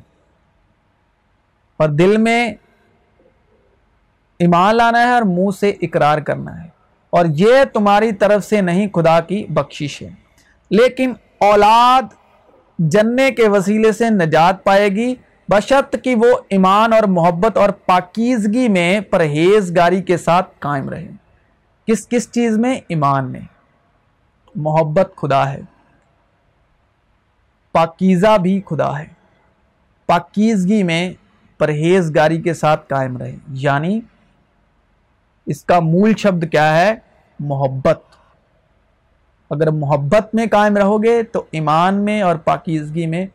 اور 1.76 1.88
دل 1.88 2.16
میں 2.16 2.54
ایمان 4.38 4.76
لانا 4.76 5.00
ہے 5.00 5.12
اور 5.12 5.22
منہ 5.22 5.50
سے 5.60 5.72
اقرار 5.82 6.18
کرنا 6.18 6.62
ہے۔ 6.62 6.68
اور 7.10 7.24
یہ 7.28 7.64
تمہاری 7.72 8.12
طرف 8.12 8.44
سے 8.44 8.60
نہیں، 8.60 8.88
خدا 8.88 9.20
کی 9.20 9.46
بخشش 9.48 10.02
ہے۔ 10.02 10.08
لیکن 10.70 11.12
اولاد 11.40 12.02
جننے 12.78 13.30
کے 13.30 13.48
وسیلے 13.48 13.92
سے 13.92 14.10
نجات 14.10 14.64
پائے 14.64 14.88
گی۔ 14.88 15.14
بشرط 15.48 15.96
کہ 16.02 16.14
وہ 16.14 16.38
ایمان 16.48 16.92
اور 16.92 17.02
محبت 17.02 17.56
اور 17.56 17.70
پاکیزگی 17.70 18.68
میں 18.68 19.00
پرہیزگاری 19.00 20.02
کے 20.02 20.16
ساتھ 20.16 20.50
قائم 20.58 20.88
رہے۔ 20.88 21.08
کس 21.86 22.08
کس 22.08 22.30
چیز 22.30 22.58
میں؟ 22.58 22.80
ایمان 22.88 23.32
میں۔ 23.32 23.40
محبت 24.54 25.12
خدا 25.16 25.52
ہے۔ 25.52 25.60
پاکیزہ 27.72 28.38
بھی 28.38 28.62
خدا 28.66 28.98
ہے۔ 28.98 29.06
پاکیزگی 30.06 30.82
میں 30.82 31.12
پرہیزگاری 31.58 32.42
کے 32.42 32.54
ساتھ 32.54 32.88
قائم 32.88 33.16
رہے۔ 33.16 33.36
یعنی 33.48 34.00
اس 35.46 35.64
کا 35.64 35.80
مول 35.80 36.14
شبد 36.16 36.44
کیا 36.50 36.76
ہے؟ 36.76 36.94
محبت۔ 37.40 38.00
اگر 39.50 39.70
محبت 39.70 40.34
میں 40.34 40.46
قائم 40.50 40.76
رہو 40.76 41.02
گے 41.02 41.22
تو 41.22 41.44
ایمان 41.50 42.04
میں 42.04 42.22
اور 42.22 42.36
پاکیزگی 42.36 43.06
میں 43.06 43.26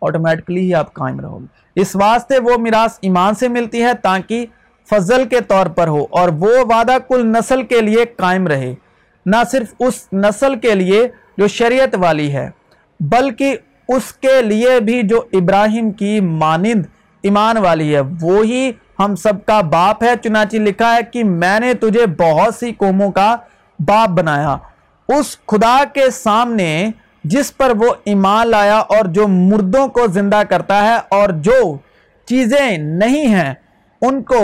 آٹومیٹکلی 0.00 0.60
ہی 0.60 0.74
آپ 0.74 0.92
قائم 0.92 1.20
رہو 1.20 1.38
گے۔ 1.38 1.80
اس 1.80 1.96
واسطے 1.96 2.38
وہ 2.38 2.58
میراث 2.58 2.98
ایمان 3.02 3.34
سے 3.34 3.48
ملتی 3.48 3.82
ہے 3.82 3.94
تاکہ 3.94 4.46
فضل 4.90 5.28
کے 5.28 5.40
طور 5.40 5.66
پر 5.66 5.88
ہو 5.88 6.06
اور 6.10 6.28
وہ 6.28 6.50
وعدہ 6.68 6.96
کل 7.08 7.26
نسل 7.26 7.62
کے 7.62 7.80
لیے 7.80 8.04
قائم 8.04 8.46
رہے۔ 8.46 8.74
نہ 9.26 9.36
صرف 9.50 9.74
اس 9.78 10.06
نسل 10.12 10.58
کے 10.58 10.74
لیے 10.74 11.06
جو 11.38 11.48
شریعت 11.48 11.94
والی 11.94 12.32
ہے، 12.32 12.48
بلکہ 13.00 13.56
اس 13.88 14.12
کے 14.12 14.42
لیے 14.42 14.80
بھی 14.80 15.02
جو 15.02 15.20
ابراہیم 15.32 15.90
کی 15.90 16.20
مانند 16.20 16.86
ایمان 17.24 17.56
والی 17.56 17.94
ہے 17.96 18.00
وہی 18.20 18.70
ہم 18.98 19.14
سب 19.16 19.44
کا 19.46 19.60
باپ 19.60 20.02
ہے۔ 20.02 20.12
چنانچہ 20.22 20.56
لکھا 20.56 20.94
ہے 20.96 21.00
کہ 21.12 21.24
میں 21.24 21.58
نے 21.60 21.74
تجھے 21.74 22.06
بہت 22.18 22.54
سی 22.54 22.72
قوموں 22.72 23.10
کا 23.10 23.36
باپ 23.78 24.08
بنایا۔ 24.08 24.56
اس 25.08 25.36
خدا 25.46 25.76
کے 25.94 26.10
سامنے 26.10 26.90
جس 27.24 27.56
پر 27.56 27.72
وہ 27.76 27.94
ایمان 28.04 28.48
لایا 28.48 28.78
اور 28.78 29.04
جو 29.04 29.28
مردوں 29.28 29.86
کو 29.88 30.06
زندہ 30.06 30.42
کرتا 30.48 30.82
ہے 30.84 30.96
اور 31.08 31.28
جو 31.28 31.76
چیزیں 32.28 32.78
نہیں 32.78 33.26
ہیں، 33.26 33.54
ان 34.02 34.22
کو 34.22 34.40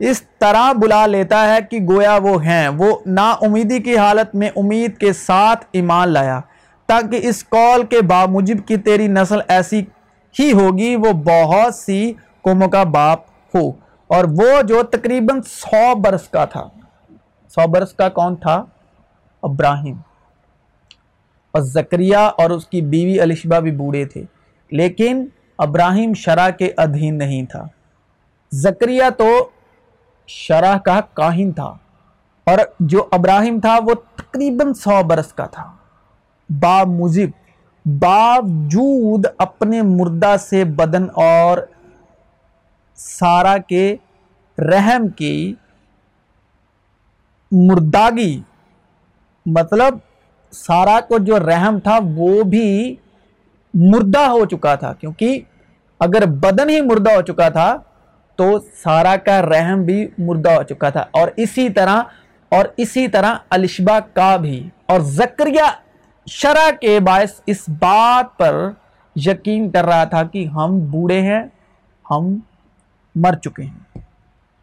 اس 0.00 0.22
طرح 0.38 0.72
بلا 0.72 1.06
لیتا 1.06 1.54
ہے 1.54 1.58
کہ 1.70 1.78
گویا 1.88 2.18
وہ 2.22 2.44
ہیں۔ 2.44 2.68
وہ 2.68 2.98
نا 3.06 3.30
امیدی 3.30 3.78
کی 3.78 3.98
حالت 3.98 4.34
میں 4.34 4.50
امید 4.56 4.98
کے 4.98 5.12
ساتھ 5.12 5.64
ایمان 5.72 6.08
لایا۔ 6.08 6.40
تاکہ 6.86 7.20
اس 7.22 7.44
کال 7.44 7.86
کے 7.86 8.02
بامجب 8.02 8.68
کی 8.68 8.76
تیری 8.76 9.08
نسل 9.08 9.38
ایسی 9.48 9.84
ہی 10.38 10.52
ہوگی، 10.52 10.96
وہ 10.96 11.12
بہت 11.12 11.74
سی 11.74 12.12
قوموں 12.42 12.68
کا 12.68 12.82
باپ 12.82 13.20
ہو۔ 13.54 13.68
اور 14.06 14.24
وہ 14.24 14.62
جو 14.62 14.82
تقریباً 14.82 15.40
سو 15.42 15.94
برس 15.94 16.28
کا 16.28 16.44
تھا۔ 16.44 16.68
سو 17.48 17.68
برس 17.68 17.92
کا 17.92 18.08
کون 18.08 18.36
تھا؟ 18.36 18.64
ابراہیم۔ 19.42 19.96
اور 21.50 21.62
زکریہ 21.62 22.16
اور 22.16 22.50
اس 22.50 22.66
کی 22.66 22.80
بیوی 22.80 23.20
الشبہ 23.20 23.60
بھی 23.60 23.72
بوڑھے 23.72 24.04
تھے۔ 24.04 24.22
لیکن 24.70 25.26
ابراہیم 25.58 26.14
شرح 26.14 26.50
کے 26.50 26.72
ادھین 26.76 27.18
نہیں 27.18 27.42
تھا۔ 27.42 27.66
زکریہ 28.52 29.02
تو 29.16 29.50
شرح 30.30 30.76
کا 30.78 31.00
کاہن 31.14 31.52
تھا 31.52 31.72
اور 32.46 32.58
جو 32.80 33.04
ابراہیم 33.10 33.60
تھا 33.60 33.76
وہ 33.86 33.94
تقریباً 34.16 34.72
سو 34.72 35.02
برس 35.02 35.32
کا 35.32 35.46
تھا۔ 35.46 35.64
با 36.50 36.82
مجب 36.84 37.30
باوجود 37.84 39.26
اپنے 39.38 39.82
مردہ 39.82 40.34
سے 40.40 40.64
بدن 40.64 41.04
اور 41.14 41.58
سارا 42.94 43.56
کے 43.58 43.96
رحم 44.58 45.08
کی 45.08 45.54
مرداگی 47.52 48.40
مطلب 49.46 49.98
سارا 50.52 50.98
کو 51.08 51.18
جو 51.18 51.38
رحم 51.38 51.78
تھا 51.78 51.98
وہ 52.16 52.42
بھی 52.42 52.94
مردہ 53.74 54.24
ہو 54.28 54.44
چکا 54.44 54.74
تھا۔ 54.74 54.92
کیونکہ 54.92 55.40
اگر 56.00 56.26
بدن 56.26 56.68
ہی 56.68 56.80
مردہ 56.80 57.10
ہو 57.10 57.22
چکا 57.22 57.48
تھا 57.48 57.76
تو 58.40 58.58
سارا 58.84 59.16
کا 59.16 59.42
رحم 59.42 59.82
بھی 59.82 60.06
مردہ 60.18 60.50
ہو 60.50 60.62
چکا 60.62 60.90
تھا 60.90 61.04
اور 61.10 61.28
اسی 61.36 61.68
طرح 61.70 62.02
اور 62.48 62.64
اسی 62.76 63.08
طرح 63.08 63.34
الشبہ 63.50 63.98
کا 64.14 64.36
بھی 64.36 64.70
اور 64.86 65.00
زکریہ 65.00 65.70
شرح 66.26 66.70
کے 66.80 67.00
باعث 67.00 67.40
اس 67.46 67.68
بات 67.68 68.38
پر 68.38 68.68
یقین 69.16 69.70
کر 69.70 69.84
رہا 69.84 70.04
تھا 70.04 70.22
کہ 70.22 70.44
ہم 70.46 70.78
بوڑھے 70.78 71.20
ہیں، 71.20 71.42
ہم 72.10 72.38
مر 73.14 73.34
چکے 73.34 73.62
ہیں۔ 73.62 73.98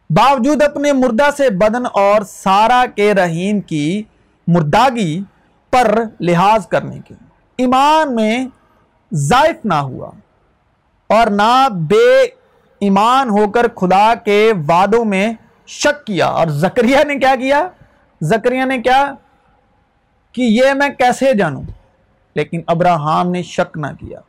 باوجود 0.09 0.61
اپنے 0.61 0.93
مردہ 0.93 1.29
سے 1.37 1.49
بدن 1.49 1.85
اور 1.85 2.21
سارا 2.21 2.85
کے 2.95 3.13
رحیم 3.13 3.59
کی 3.61 4.03
مرداگی 4.47 5.21
پر 5.69 6.03
لحاظ 6.19 6.67
کرنے 6.67 6.99
کے 7.05 7.13
ایمان 7.57 8.15
میں 8.15 8.47
ضائف 9.11 9.65
نہ 9.65 9.73
ہوا 9.73 10.11
اور 11.09 11.27
نہ 11.27 11.67
بے 11.71 12.07
ایمان 12.79 13.29
ہو 13.29 13.51
کر 13.51 13.67
خدا 13.75 14.13
کے 14.25 14.51
وعدوں 14.67 15.05
میں 15.05 15.33
شک 15.67 16.05
کیا۔ 16.05 16.25
اور 16.25 16.47
زکریہ 16.47 16.97
نے 17.07 17.15
کیا 17.15 17.35
کیا؟ 17.39 17.67
زکریہ 18.21 18.65
نے 18.65 18.77
کیا 18.77 19.13
کہ 20.31 20.41
یہ 20.41 20.73
میں 20.73 20.89
کیسے 20.89 21.33
جانوں؟ 21.33 21.63
لیکن 22.35 22.61
ابراہم 22.67 23.31
نے 23.31 23.43
شک 23.43 23.77
نہ 23.77 23.87
کیا۔ 23.99 24.19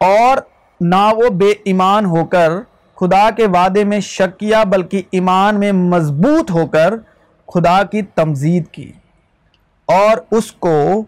اور 0.00 0.36
نہ 0.80 1.14
وہ 1.16 1.28
بے 1.28 1.50
ایمان 1.64 2.04
ہو 2.04 2.24
کر 2.24 2.50
خدا 2.94 3.30
کے 3.30 3.46
وعدے 3.46 3.84
میں 3.84 4.00
شک 4.00 4.40
کیا، 4.40 4.64
بلکہ 4.64 5.02
ایمان 5.10 5.60
میں 5.60 5.72
مضبوط 5.72 6.50
ہو 6.50 6.66
کر 6.66 6.94
خدا 7.54 7.82
کی 7.82 8.02
تمزید 8.02 8.68
کی۔ 8.68 8.92
اور 9.86 10.16
اس 10.30 10.52
کو 10.52 11.04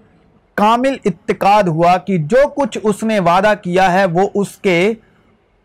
کامل 0.55 0.97
اتقاد 1.05 1.63
ہوا 1.63 1.97
کہ 1.97 2.19
جو 2.19 2.49
کچھ 2.49 2.79
اس 2.83 3.03
نے 3.03 3.21
وعدہ 3.21 3.53
کیا 3.63 3.93
ہے، 3.93 4.05
وہ 4.05 4.29
اس 4.35 4.57
کے 4.57 4.93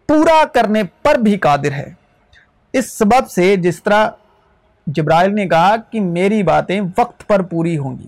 پورا 0.09 0.43
کرنے 0.53 0.83
پر 0.83 1.15
بھی 1.15 1.37
قادر 1.37 1.71
ہے۔ 1.71 1.93
اس 2.73 2.97
سبب 2.97 3.29
سے 3.29 3.55
جس 3.55 3.83
طرح 3.83 4.09
جبرائیل 4.87 5.35
نے 5.35 5.47
کہا 5.47 5.75
کہ 5.75 6.01
میری 6.01 6.43
باتیں 6.43 6.81
وقت 6.97 7.27
پر 7.27 7.41
پوری 7.41 7.77
ہوں 7.77 7.99
گی۔ 7.99 8.07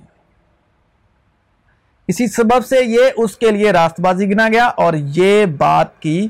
اسی 2.08 2.28
سبب 2.28 2.66
سے 2.66 2.76
یہ 2.86 3.02
اس 3.18 3.38
کے 3.38 3.52
لیے 3.52 3.72
راست 3.72 4.02
بازی 4.02 4.30
گنا 4.32 4.50
گیا 4.50 4.66
اور 4.66 4.94
یہ 4.98 5.46
بات 5.46 6.00
کی 6.00 6.28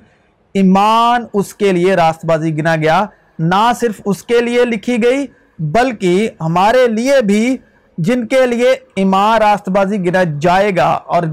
ایمان 0.54 1.26
اس 1.34 1.54
کے 1.54 1.72
لیے 1.72 1.96
راست 1.96 2.26
بازی 2.26 2.58
گنا 2.58 2.76
گیا۔ 2.76 3.06
نہ 3.40 3.72
صرف 3.80 4.02
اس 4.06 4.24
کے 4.24 4.42
لیے 4.42 4.66
لکھی 4.66 5.04
گئی 5.04 5.28
بلکہ 5.60 6.30
ہمارے 6.42 6.88
لیے 6.88 7.22
بھی 7.22 7.58
جن 7.98 8.28
کے 8.28 8.46
لیے 8.46 8.76
ایمان 8.96 9.42
راست 9.42 9.70
بازی 9.70 9.98
گنا 10.06 10.24
جائے 10.42 10.72
گا 10.78 10.90
اور 10.90 11.24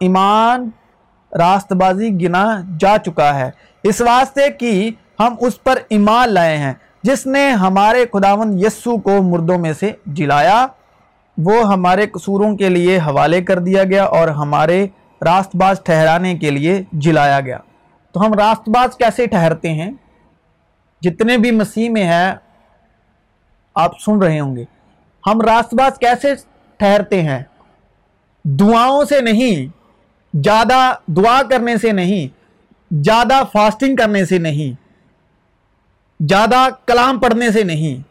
ایمان 0.00 0.70
راست 1.38 1.72
بازی 1.72 2.10
گنا 2.10 2.60
جا 2.80 2.98
چکا 2.98 3.34
ہے۔ 3.34 3.50
اس 3.84 4.00
واسطے 4.00 4.50
کہ 4.50 4.90
ہم 5.20 5.34
اس 5.40 5.62
پر 5.62 5.78
ایمان 5.88 6.28
لائے 6.28 6.56
ہیں۔ 6.56 6.72
جس 7.02 7.26
نے 7.26 7.50
ہمارے 7.50 8.04
خداون 8.12 8.58
یسو 8.58 8.98
کو 8.98 9.22
مردوں 9.22 9.58
میں 9.58 9.72
سے 9.72 9.92
جلایا، 10.06 10.66
وہ 11.38 11.72
ہمارے 11.72 12.06
قصوروں 12.06 12.56
کے 12.56 12.68
لیے 12.68 12.98
حوالے 12.98 13.42
کر 13.42 13.58
دیا 13.58 13.84
گیا 13.84 14.04
اور 14.04 14.28
ہمارے 14.28 14.86
راست 15.24 15.56
باز 15.56 15.80
ٹھہرانے 15.84 16.34
کے 16.34 16.50
لیے 16.50 16.82
جلایا 16.92 17.40
گیا۔ 17.40 17.58
تو 18.12 18.26
ہم 18.26 18.34
راست 18.34 18.68
باز 18.68 18.96
کیسے 18.96 19.26
ٹھہرتے 19.26 19.72
ہیں؟ 19.72 19.90
جتنے 21.02 21.36
بھی 21.36 21.50
مسیح 21.50 21.90
میں 21.90 22.04
ہیں، 22.04 22.34
آپ 23.74 24.00
سن 24.00 24.22
رہے 24.22 24.40
ہوں 24.40 24.56
گے۔ 24.56 24.64
ہم 25.26 25.40
راست 25.40 25.74
باز 25.74 25.98
کیسے 25.98 26.34
ٹھہرتے 26.76 27.22
ہیں؟ 27.22 27.42
دعاؤں 28.44 29.04
سے 29.04 29.20
نہیں، 29.20 29.66
زیادہ 30.42 30.94
دعا 31.06 31.42
کرنے 31.50 31.76
سے 31.76 31.92
نہیں 31.92 32.43
زیادہ 33.02 33.42
فاسٹنگ 33.52 33.96
کرنے 33.96 34.24
سے 34.24 34.38
نہیں 34.38 34.84
زیادہ 36.28 36.68
کلام 36.86 37.20
پڑھنے 37.20 37.50
سے 37.50 37.62
نہیں 37.62 38.02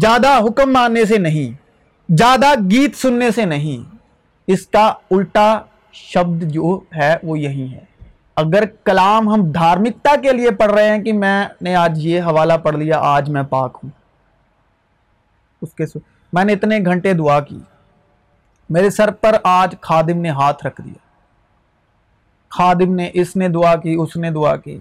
زیادہ 0.00 0.38
حکم 0.38 0.72
ماننے 0.72 1.04
سے 1.04 1.18
نہیں 1.18 1.68
زیادہ 2.16 2.46
گیت 2.70 2.96
سننے 2.96 3.30
سے 3.30 3.44
نہیں۔ 3.44 3.96
اس 4.46 4.66
کا 4.66 4.94
الٹا 5.10 5.60
شبد 5.92 6.42
جو 6.42 6.80
ہے 6.96 7.16
وہ 7.22 7.38
یہی 7.38 7.74
ہے۔ 7.74 7.84
اگر 8.36 8.64
کلام 8.84 9.28
ہم 9.28 9.52
دھارمکتا 9.52 10.16
کے 10.16 10.32
لیے 10.32 10.50
پڑھ 10.50 10.72
رہے 10.72 10.96
ہیں 10.96 11.02
کہ 11.02 11.12
میں 11.12 11.48
نے 11.60 11.74
آج 11.74 12.06
یہ 12.06 12.22
حوالہ 12.22 12.52
پڑھ 12.62 12.76
لیا، 12.76 12.98
آج 12.98 13.30
میں 13.30 13.42
پاک 13.42 13.78
ہوں۔ 13.84 13.90
اس 15.62 15.74
کے 15.74 15.86
سو 15.86 15.98
میں 16.32 16.44
نے 16.44 16.52
اتنے 16.52 16.78
گھنٹے 16.78 17.12
دعا 17.12 17.40
کی۔ 17.40 17.60
میرے 18.70 18.90
سر 18.90 19.10
پر 19.10 19.36
آج 19.44 19.74
خادم 19.80 20.20
نے 20.20 20.30
ہاتھ 20.30 20.66
رکھ 20.66 20.80
دیا۔ 20.84 21.07
خادم 22.50 22.94
نے 22.94 23.10
اس 23.12 23.36
نے 23.36 23.48
دعا 23.48 23.76
کی، 23.76 23.94
اس 23.94 24.16
نے 24.16 24.30
دعا 24.30 24.56
کی۔ 24.56 24.78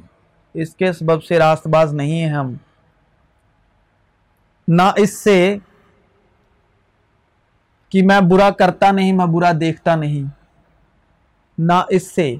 اس 0.53 0.75
کے 0.75 0.93
سبب 0.93 1.23
سے 1.23 1.39
راست 1.39 1.67
باز 1.67 1.93
نہیں 1.93 2.21
ہیں 2.21 2.29
ہم۔ 2.29 2.53
نہ 4.67 4.81
اس 4.95 5.23
سے 5.23 5.57
کہ 7.89 8.03
میں 8.03 8.19
برا 8.21 8.49
کرتا 8.49 8.91
نہیں، 8.91 9.13
میں 9.13 9.25
برا 9.25 9.51
دیکھتا 9.59 9.95
نہیں۔ 9.95 10.29
نہ 11.57 11.73
اس 11.89 12.15
سے 12.15 12.35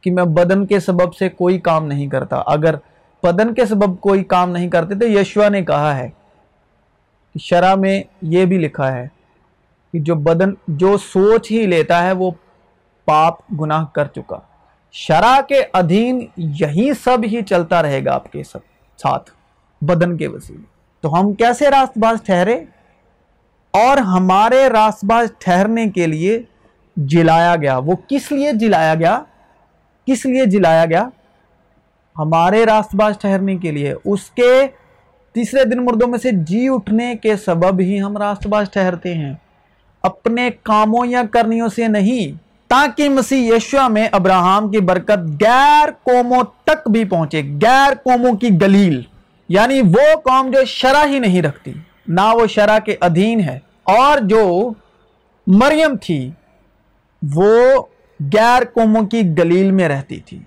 کہ 0.00 0.10
میں 0.10 0.24
بدن 0.24 0.66
کے 0.66 0.80
سبب 0.80 1.14
سے 1.14 1.28
کوئی 1.28 1.58
کام 1.58 1.86
نہیں 1.86 2.06
کرتا۔ 2.06 2.42
اگر 2.46 2.74
بدن 3.22 3.54
کے 3.54 3.66
سبب 3.66 4.00
کوئی 4.00 4.24
کام 4.24 4.50
نہیں 4.50 4.70
کرتے 4.70 4.94
تو 4.94 5.08
یشوا 5.08 5.48
نے 5.48 5.64
کہا 5.64 5.96
ہے 5.96 6.10
کہ 7.32 7.38
شرح 7.38 7.74
میں 7.74 8.02
یہ 8.22 8.44
بھی 8.44 8.58
لکھا 8.58 8.92
ہے 8.92 9.08
کہ 9.92 10.00
جو 10.00 10.14
بدن، 10.14 10.50
جو 10.68 10.96
سوچ 10.96 11.52
ہی 11.52 11.66
لیتا 11.66 12.02
ہے 12.02 12.12
وہ 12.12 12.30
پاپ 13.12 13.34
گناہ 13.60 13.84
کر 13.92 14.06
چکا۔ 14.06 14.38
شرح 14.92 15.40
کے 15.48 15.62
ادھین 15.72 16.26
یہی 16.36 16.94
سب 17.04 17.18
ہی 17.24 17.42
چلتا 17.42 17.82
رہے 17.82 18.04
گا 18.04 18.14
آپ 18.14 18.32
کے 18.32 18.42
ساتھ 18.42 19.30
بدن 19.80 20.16
کے 20.16 20.28
وسیلے 20.28 20.62
تو 21.00 21.20
ہم 21.20 21.32
کیسے 21.32 21.70
راست 21.70 21.98
باز 21.98 22.22
ٹھہرے؟ 22.22 22.64
اور 23.70 23.96
ہمارے 23.96 24.68
راست 24.68 25.04
باز 25.04 25.28
ٹھہرنے 25.38 25.86
کے 25.90 26.06
لیے 26.06 26.42
جلایا 26.96 27.56
گیا۔ 27.56 27.78
وہ 27.78 27.92
کس 28.08 28.32
لیے 28.32 28.52
جلایا 28.52 28.94
گیا؟ 28.94 29.22
کس 30.06 30.26
لیے 30.26 30.46
جلایا 30.46 30.84
گیا؟ 30.84 31.08
ہمارے 32.18 32.64
راست 32.64 32.94
باز 32.94 33.14
ٹھہرنے 33.20 33.56
کے 33.56 33.70
لیے۔ 33.70 33.94
اس 34.04 34.30
کے 34.30 34.66
تیسرے 35.32 35.64
دن 35.64 35.84
مردوں 35.84 36.08
میں 36.08 36.18
سے 36.18 36.30
جی 36.32 36.68
اٹھنے 36.68 37.14
کے 37.22 37.36
سبب 37.36 37.80
ہی 37.80 38.02
ہم 38.02 38.16
راست 38.16 38.46
باز 38.46 38.70
ٹھہرتے 38.72 39.14
ہیں۔ 39.14 39.34
اپنے 40.02 40.50
کاموں 40.62 41.06
یا 41.06 41.22
کرنیوں 41.30 41.68
سے 41.68 41.88
نہیں۔ 41.88 42.51
تاکہ 42.72 43.08
مسیح 43.08 43.52
یشوا 43.56 43.88
میں 43.88 44.08
ابراہم 44.12 44.70
کی 44.70 44.78
برکت 44.78 45.44
غیر 45.44 45.90
قوموں 46.02 46.42
تک 46.64 46.90
بھی 46.90 47.04
پہنچے، 47.04 47.42
غیر 47.62 47.94
قوموں 47.94 48.34
کی 48.34 48.48
گلیل۔ 48.62 49.02
یعنی 49.48 49.80
وہ 49.80 50.20
قوم 50.20 50.50
جو 50.50 50.64
شرح 50.64 51.06
ہی 51.06 51.18
نہیں 51.18 51.42
رکھتی، 51.42 51.72
نہ 52.08 52.20
وہ 52.34 52.46
شرح 52.46 52.78
کے 52.78 52.96
ادھین 53.00 53.40
ہے۔ 53.40 53.58
اور 53.82 54.18
جو 54.18 54.72
مریم 55.46 55.96
تھی، 55.96 56.30
وہ 57.34 57.82
غیر 58.34 58.62
قوموں 58.74 59.02
کی 59.02 59.20
گلیل 59.38 59.70
میں 59.70 59.88
رہتی 59.88 60.20
تھی۔ 60.20 60.38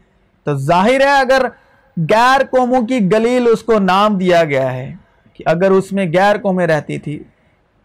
تو 0.44 0.58
ظاہر 0.58 1.02
ہے، 1.02 1.20
اگر 1.20 1.46
غیر 2.10 2.42
قوموں 2.46 2.82
کی 2.82 3.12
گلیل 3.12 3.48
اس 3.52 3.64
کو 3.64 3.80
نام 3.80 4.18
دیا 4.18 4.44
گیا 4.44 4.74
ہے 4.74 4.96
کہ 5.34 5.44
اگر 5.48 5.72
اس 5.72 5.92
میں 5.92 6.06
غیر 6.06 6.38
قومیں 6.38 6.68
رہتی 6.68 6.98
تھی، 6.98 7.24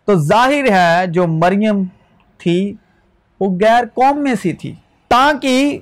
تو 0.05 0.15
ظاہر 0.15 0.65
ہے 0.71 1.07
جو 1.07 1.27
مریم 1.27 1.85
تھی 2.39 2.75
وہ 3.41 3.59
غیر 3.61 3.85
قوم 3.95 4.23
میں 4.23 4.35
سی 4.43 4.53
تھی۔ 4.53 4.75
تاکہ 5.09 5.79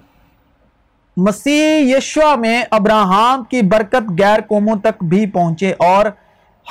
مسیح 1.16 1.96
یشوا 1.96 2.34
میں 2.34 2.64
ابراہم 2.70 3.42
کی 3.50 3.62
برکت 3.62 4.22
غیر 4.22 4.40
قوموں 4.48 4.76
تک 4.76 5.04
بھی 5.04 5.26
پہنچے 5.26 5.72
اور 5.78 6.06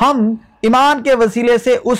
ہم 0.02 0.36
ایمان 0.62 1.04
کے 1.04 1.14
وسیلے 1.16 1.58
سے 1.58 1.78
اس 1.84 1.98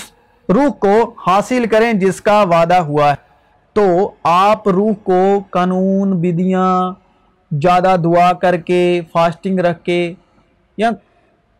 روح 0.48 0.68
کو 0.68 1.14
حاصل 1.26 1.66
کریں 1.66 1.92
جس 1.92 2.20
کا 2.20 2.42
وعدہ 2.42 2.74
ہوا 2.74 3.10
ہے۔ 3.10 3.28
تو 3.72 4.10
آپ 4.22 4.68
روح 4.68 4.92
کو 5.02 5.42
قانون، 5.50 6.20
بدیاں، 6.20 6.92
زیادہ 7.62 7.96
دعا 8.04 8.32
کر 8.32 8.56
کے، 8.56 9.00
فاسٹنگ 9.12 9.58
رکھ 9.58 9.84
کے 9.84 10.14
یا 10.76 10.90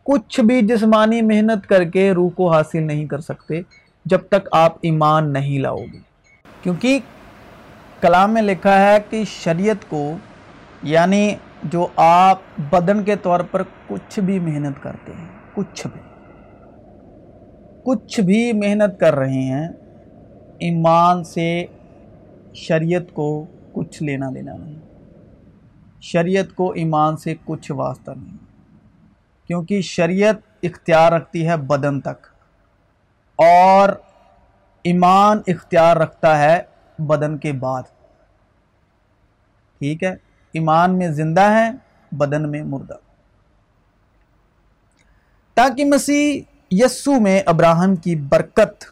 کچھ 0.03 0.39
بھی 0.39 0.61
جسمانی 0.61 1.21
محنت 1.21 1.67
کر 1.67 1.83
کے 1.83 2.11
روح 2.11 2.29
کو 2.29 2.51
حاصل 2.51 2.83
نہیں 2.83 3.05
کر 3.05 3.19
سکتے 3.19 3.61
جب 4.05 4.19
تک 4.29 4.47
آپ 4.51 4.73
ایمان 4.81 5.33
نہیں 5.33 5.59
لاؤ 5.59 5.79
گے۔ 5.93 5.99
کیونکہ 6.63 6.99
کلام 8.01 8.33
میں 8.33 8.41
لکھا 8.41 8.79
ہے 8.81 8.97
کہ 9.09 9.23
شریعت 9.25 9.89
کو 9.89 10.01
یعنی 10.83 11.35
جو 11.63 11.87
آپ 11.95 12.41
بدن 12.71 13.03
کے 13.03 13.15
طور 13.15 13.39
پر 13.51 13.63
کچھ 13.87 14.19
بھی 14.19 14.39
محنت 14.39 14.81
کرتے 14.83 15.13
ہیں، 15.13 15.27
کچھ 15.53 15.87
بھی 15.87 16.01
کچھ 17.85 18.19
بھی 18.19 18.51
محنت 18.53 18.99
کر 18.99 19.15
رہے 19.15 19.41
ہیں، 19.43 19.67
ایمان 20.59 21.23
سے 21.23 21.65
شریعت 22.53 23.13
کو 23.13 23.45
کچھ 23.73 24.01
لینا 24.03 24.29
دینا 24.35 24.55
نہیں۔ 24.57 24.79
شریعت 26.01 26.55
کو 26.55 26.71
ایمان 26.71 27.17
سے 27.17 27.35
کچھ 27.45 27.71
واسطہ 27.71 28.11
نہیں۔ 28.11 28.37
کیونکہ 29.49 29.81
شریعت 29.81 30.35
اختیار 30.63 31.11
رکھتی 31.11 31.47
ہے 31.47 31.57
بدن 31.57 31.99
تک، 32.01 32.27
اور 33.39 33.89
ایمان 34.85 35.41
اختیار 35.47 35.97
رکھتا 35.97 36.37
ہے 36.39 36.61
بدن 36.99 37.37
کے 37.37 37.51
بعد۔ 37.51 37.83
ٹھیک 39.79 40.03
ہے؟ 40.03 40.15
ایمان 40.53 40.97
میں 40.97 41.11
زندہ 41.11 41.41
ہے 41.41 41.71
بدن 42.11 42.51
میں 42.51 42.63
مردہ۔ 42.63 42.93
تاکہ 45.53 45.85
مسیح 45.85 46.41
یسو 46.71 47.19
میں 47.19 47.41
ابراہم 47.45 47.95
کی 47.95 48.15
برکت 48.15 48.83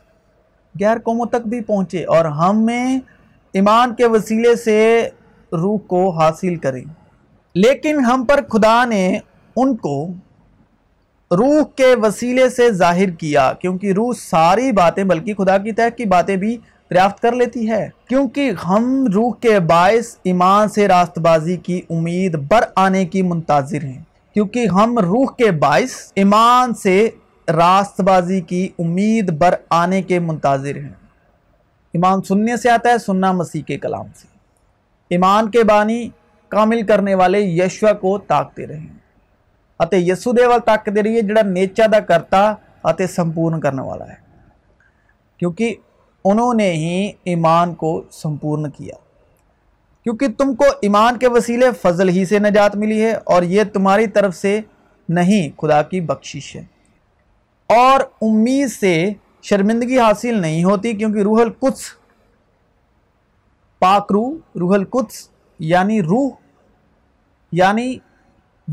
غیر 0.81 0.97
قوموں 0.99 1.25
تک 1.25 1.47
بھی 1.47 1.61
پہنچے 1.61 2.05
اور 2.05 2.25
ہم 2.25 2.65
میں 2.65 2.99
ایمان 3.53 3.95
کے 3.95 4.05
وسیلے 4.05 4.55
سے 4.55 5.09
روح 5.51 5.79
کو 5.87 6.09
حاصل 6.09 6.55
کریں۔ 6.55 6.83
لیکن 7.55 7.99
ہم 7.99 8.25
پر 8.25 8.39
خدا 8.49 8.85
نے 8.85 9.19
ان 9.55 9.75
کو 9.75 10.07
روح 11.31 11.63
کے 11.75 11.95
وسیلے 12.01 12.49
سے 12.49 12.71
ظاہر 12.71 13.09
کیا، 13.09 13.53
کیونکہ 13.53 13.91
روح 13.91 14.13
ساری 14.19 14.71
باتیں، 14.71 15.03
بلکہ 15.03 15.33
خدا 15.33 15.57
کی 15.57 15.71
تحق 15.71 15.97
کی 15.97 16.05
باتیں 16.05 16.35
بھی 16.35 16.57
دریافت 16.91 17.21
کر 17.21 17.31
لیتی 17.31 17.71
ہے۔ 17.71 17.89
کیونکہ 18.09 18.51
ہم 18.65 19.05
روح 19.13 19.33
کے 19.41 19.59
باعث 19.59 20.17
ایمان 20.23 20.69
سے 20.69 20.87
راست 20.87 21.19
بازی 21.19 21.57
کی 21.57 21.81
امید 21.89 22.35
بر 22.35 22.63
آنے 22.75 23.05
کی 23.05 23.21
منتظر 23.21 23.83
ہیں۔ 23.83 24.03
کیونکہ 24.33 24.67
ہم 24.67 24.99
روح 24.99 25.25
کے 25.37 25.51
باعث 25.51 26.11
ایمان 26.15 26.73
سے 26.73 27.09
راست 27.47 28.01
بازی 28.01 28.41
کی 28.41 28.69
امید 28.79 29.31
بر 29.31 29.55
آنے 29.69 30.01
کے 30.01 30.19
منتظر 30.19 30.75
ہیں۔ 30.75 30.93
ایمان 31.93 32.21
سننے 32.21 32.57
سے 32.57 32.69
آتا 32.69 32.89
ہے، 32.89 32.97
سننا 32.97 33.31
مسیح 33.31 33.61
کے 33.61 33.77
کلام 33.77 34.05
سے۔ 34.15 34.27
ایمان 35.09 35.51
کے 35.51 35.63
بانی 35.63 36.09
کامل 36.49 36.81
کرنے 36.81 37.15
والے 37.15 37.39
یشوا 37.39 37.93
کو 37.93 38.17
تاکتے 38.17 38.67
رہے 38.67 38.79
اتے 39.79 39.97
یسو 39.97 40.31
دے 40.31 40.45
وال 40.45 40.59
تاکتے 40.59 41.03
رہیے، 41.03 41.21
جڑا 41.21 41.41
نیچا 41.41 41.85
دا 41.91 41.99
کرتا 41.99 42.53
اتے 42.83 43.07
سمپورن 43.07 43.59
کرنے 43.59 43.81
والا 43.81 44.07
ہے۔ 44.09 44.15
کیونکہ 45.37 45.75
انہوں 46.29 46.53
نے 46.53 46.73
ہی 46.73 47.11
ایمان 47.23 47.75
کو 47.75 48.03
سمپورن 48.11 48.69
کیا۔ 48.69 48.95
کیونکہ 50.03 50.27
تم 50.37 50.55
کو 50.55 50.65
ایمان 50.81 51.17
کے 51.17 51.27
وسیلے 51.27 51.65
فضل 51.81 52.09
ہی 52.09 52.25
سے 52.25 52.39
نجات 52.39 52.75
ملی 52.75 53.01
ہے 53.01 53.11
اور 53.11 53.43
یہ 53.43 53.63
تمہاری 53.73 54.07
طرف 54.07 54.35
سے 54.35 54.61
نہیں، 55.09 55.61
خدا 55.61 55.81
کی 55.81 56.01
بخشش 56.01 56.55
ہے۔ 56.55 56.65
اور 57.69 57.99
امید 58.21 58.69
سے 58.69 59.13
شرمندگی 59.41 59.99
حاصل 59.99 60.41
نہیں 60.41 60.63
ہوتی 60.63 60.93
کیونکہ 60.93 61.19
روح 61.19 61.41
القدس 61.41 61.81
پاک 63.79 64.11
روح 64.11 64.33
روح 64.59 64.73
القدس 64.73 65.29
یعنی 65.59 66.01
روح 66.01 66.29
یعنی 67.51 67.97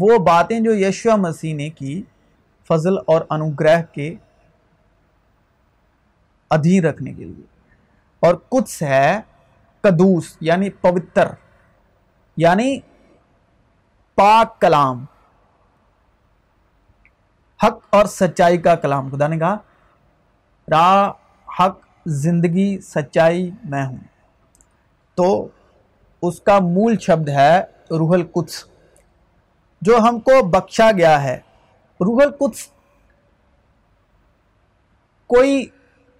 وہ 0.00 0.18
باتیں 0.18 0.61
جو 0.61 0.74
یشوا 0.74 1.16
مسیح 1.16 1.55
نے 1.55 1.70
کی 1.70 2.02
فضل 2.68 2.98
اور 3.07 3.20
انوگرہ 3.30 3.82
کے 3.92 4.14
ادھین 6.55 6.84
رکھنے 6.84 7.12
کے 7.12 7.24
لیے۔ 7.24 7.44
اور 8.20 8.34
کچھ 8.48 8.82
ہے 8.82 9.20
قدوس 9.80 10.36
یعنی 10.40 10.70
پوتر 10.70 11.28
یعنی 12.36 12.80
پاک 14.14 14.61
کلام۔ 14.61 15.05
حق 17.62 17.78
اور 17.90 18.07
سچائی 18.07 18.59
کا 18.59 18.74
کلام۔ 18.74 19.11
خدا 19.11 19.26
نے 19.26 19.38
کہا 19.38 19.57
راہ 20.70 21.11
حق، 21.61 21.78
زندگی، 22.07 22.80
سچائی 22.80 23.50
میں 23.64 23.86
ہوں۔ 23.86 23.96
تو 25.14 25.48
اس 26.22 26.40
کا 26.40 26.59
مول 26.59 26.98
شبد 26.98 27.28
ہے 27.28 27.61
روح 27.90 28.14
القدس۔ 28.14 28.64
جو 29.80 29.98
ہم 29.98 30.20
کو 30.20 30.48
بخشا 30.48 30.90
گیا 30.96 31.22
ہے۔ 31.22 31.36
روح 32.00 32.22
القدس 32.22 32.66
کوئی 35.26 35.66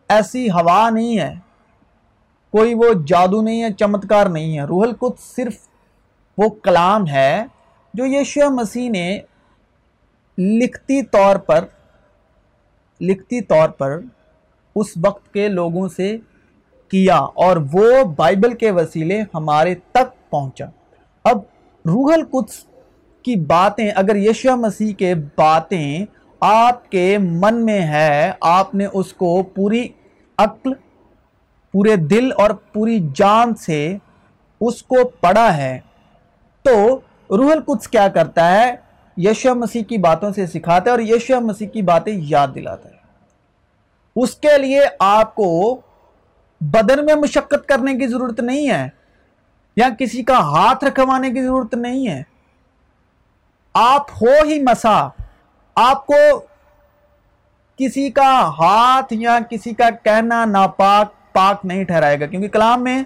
ایسی 0.09 0.51
ہوا 0.51 0.91
نہیں 0.91 1.19
ہے۔ 1.19 1.35
کوئی 2.53 2.75
وہ 2.75 2.85
جادو 3.07 3.43
نہیں 3.43 3.63
ہے، 3.63 3.73
چمتکار 3.73 4.27
نہیں 4.27 4.59
ہے۔ 4.59 4.65
روح 4.65 4.83
القدس 4.83 5.37
صرف 5.37 5.57
وہ 6.39 6.49
کلام 6.49 7.09
ہے 7.09 7.45
جو 7.95 8.05
یشوع 8.07 8.49
مسیح 8.49 8.91
نے 8.91 9.21
لکھتی 10.39 11.03
طور 11.03 11.37
پر، 11.37 11.65
لکھتی 13.01 13.41
طور 13.41 13.69
پر 13.69 14.01
اس 14.77 14.87
وقت 15.05 15.35
کے 15.35 15.49
لوگوں 15.49 15.89
سے 15.89 16.17
کیا 16.89 17.17
اور 17.17 17.57
وہ 17.73 18.05
بائبل 18.05 18.55
کے 18.55 18.71
وسیلے 18.71 19.23
ہمارے 19.35 19.75
تک 19.75 20.31
پہنچا۔ 20.31 20.65
اب 21.25 21.39
روح 21.87 22.13
القدس 22.13 22.65
کی 23.23 23.37
باتیں، 23.37 23.91
اگر 23.95 24.17
یشوع 24.17 24.55
مسیح 24.55 24.95
کے 24.95 25.15
باتیں 25.15 26.07
آپ 26.41 26.91
کے 26.91 27.19
من 27.19 27.65
میں 27.65 27.81
ہے، 27.81 28.33
آپ 28.41 28.75
نے 28.75 28.87
اس 28.93 29.13
کو 29.13 29.43
پوری 29.43 29.89
عقل، 30.39 30.73
پورے 31.73 31.97
دل 31.97 32.33
اور 32.37 32.51
پوری 32.51 33.09
جان 33.15 33.55
سے 33.55 33.97
اس 34.61 34.83
کو 34.83 35.09
پڑھا 35.09 35.57
ہے۔ 35.57 35.81
تو 36.63 37.01
روح 37.31 37.53
القدس 37.53 37.89
کیا 37.89 38.09
کرتا 38.09 38.53
ہے؟ 38.53 38.75
یشوع 39.17 39.53
مسیح 39.53 39.83
کی 39.83 39.99
باتوں 39.99 40.33
سے 40.33 40.47
سکھاتا 40.47 40.85
ہے 40.85 40.91
اور 40.91 40.99
یشوع 40.99 41.39
مسیح 41.39 41.69
کی 41.69 41.83
باتیں 41.83 42.13
یاد 42.17 42.49
دلاتا 42.55 42.89
ہے۔ 42.89 42.95
اس 44.17 44.35
کے 44.35 44.59
لیے 44.59 44.81
آپ 44.99 45.35
کو 45.35 45.81
بدن 46.61 47.05
میں 47.05 47.15
مشقت 47.15 47.69
کرنے 47.69 47.95
کی 47.95 48.07
ضرورت 48.07 48.41
نہیں 48.41 48.71
ہے 48.71 48.89
یا 49.77 49.89
کسی 49.99 50.23
کا 50.23 50.39
ہاتھ 50.39 50.85
رکھوانے 50.85 51.31
کی 51.31 51.43
ضرورت 51.43 51.75
نہیں 51.75 52.09
ہے۔ 52.09 52.23
آپ 53.75 54.11
ہو 54.23 54.43
ہی 54.45 54.63
مسا 54.63 55.09
آپ 55.75 56.07
کو 56.07 56.43
کسی 57.77 58.11
کا 58.11 58.53
ہاتھ 58.59 59.13
یا 59.13 59.39
کسی 59.51 59.75
کا 59.75 59.91
کہنا 59.91 60.45
ناپاک 60.45 61.33
پاک 61.33 61.67
نہیں 61.67 61.85
ٹھہرائے 61.85 62.21
گا، 62.21 62.27
کیونکہ 62.27 62.49
کلام 62.49 62.85
میں 62.85 63.03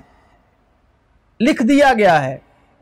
لکھ 1.41 1.63
دیا 1.63 1.93
گیا 1.99 2.25
ہے 2.25 2.39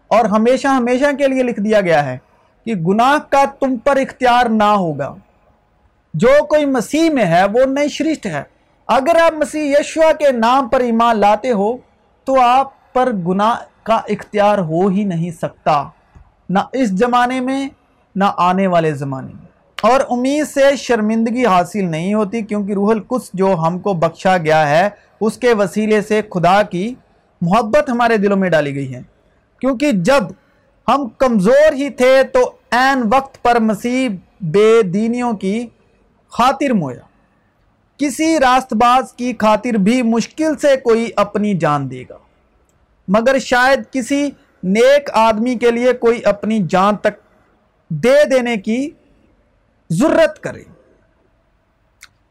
اور 0.08 0.24
ہمیشہ 0.24 0.68
ہمیشہ 0.68 1.04
کے 1.18 1.28
لیے 1.28 1.42
لکھ 1.42 1.60
دیا 1.60 1.80
گیا 1.80 2.04
ہے 2.04 2.18
کہ 2.64 2.74
گناہ 2.74 3.18
کا 3.30 3.44
تم 3.60 3.76
پر 3.76 3.96
اختیار 3.96 4.46
نہ 4.46 4.64
ہوگا۔ 4.64 5.14
جو 6.14 6.44
کوئی 6.48 6.66
مسیح 6.66 7.10
میں 7.10 7.24
ہے، 7.24 7.44
وہ 7.44 7.64
نئی 7.66 7.88
شرشت 7.88 8.26
ہے۔ 8.26 8.42
اگر 8.86 9.16
آپ 9.20 9.32
مسیح 9.32 9.76
یشوا 9.80 10.12
کے 10.12 10.32
نام 10.32 10.68
پر 10.68 10.80
ایمان 10.80 11.18
لاتے 11.18 11.52
ہو، 11.52 11.76
تو 12.24 12.40
آپ 12.40 12.92
پر 12.92 13.12
گناہ 13.12 13.54
کا 13.82 13.94
اختیار 13.94 14.58
ہو 14.58 14.86
ہی 14.86 15.04
نہیں 15.04 15.30
سکتا۔ 15.30 15.88
نہ 16.48 16.58
اس 16.72 16.88
زمانے 16.88 17.40
میں، 17.40 17.68
نہ 18.16 18.24
آنے 18.36 18.66
والے 18.66 18.92
زمانے 18.92 19.32
میں۔ 19.34 19.45
اور 19.82 20.00
امید 20.10 20.46
سے 20.46 20.76
شرمندگی 20.76 21.46
حاصل 21.46 21.84
نہیں 21.84 22.14
ہوتی 22.14 22.42
کیونکہ 22.42 22.72
روح 22.72 22.90
القدس 22.90 23.30
جو 23.34 23.54
ہم 23.54 23.78
کو 23.78 23.94
بخشا 23.94 24.36
گیا 24.36 24.68
ہے، 24.68 24.88
اس 25.20 25.38
کے 25.38 25.54
وسیلے 25.54 26.02
سے 26.02 26.20
خدا 26.30 26.62
کی 26.62 26.94
محبت 27.40 27.90
ہمارے 27.90 28.16
دلوں 28.16 28.36
میں 28.36 28.50
ڈالی 28.50 28.74
گئی 28.74 28.94
ہے۔ 28.94 29.02
کیونکہ 29.60 29.92
جب 29.92 30.24
ہم 30.88 31.08
کمزور 31.18 31.72
ہی 31.72 31.90
تھے 31.90 32.22
تو 32.32 32.52
این 32.70 33.02
وقت 33.12 33.42
پر 33.42 33.60
مسیح 33.60 34.08
بے 34.40 34.82
دینیوں 34.82 35.32
کی 35.32 35.66
خاطر 36.30 36.70
مویا۔ 36.70 37.00
کسی 37.98 38.38
راست 38.40 38.72
باز 38.72 39.12
کی 39.12 39.32
خاطر 39.38 39.72
بھی 39.72 40.02
مشکل 40.02 40.56
سے 40.56 40.76
کوئی 40.76 41.10
اپنی 41.16 41.54
جان 41.54 41.90
دے 41.90 42.04
گا۔ 42.10 42.16
مگر 43.08 43.38
شاید 43.38 43.80
کسی 43.92 44.30
نیک 44.62 45.10
آدمی 45.12 45.54
کے 45.54 45.70
لیے 45.70 45.92
کوئی 45.92 46.24
اپنی 46.24 46.58
جان 46.68 46.96
تک 46.96 47.20
دے 47.88 48.24
دینے 48.24 48.56
کی 48.56 48.90
ضرورت 49.90 50.40
کرے۔ 50.40 50.62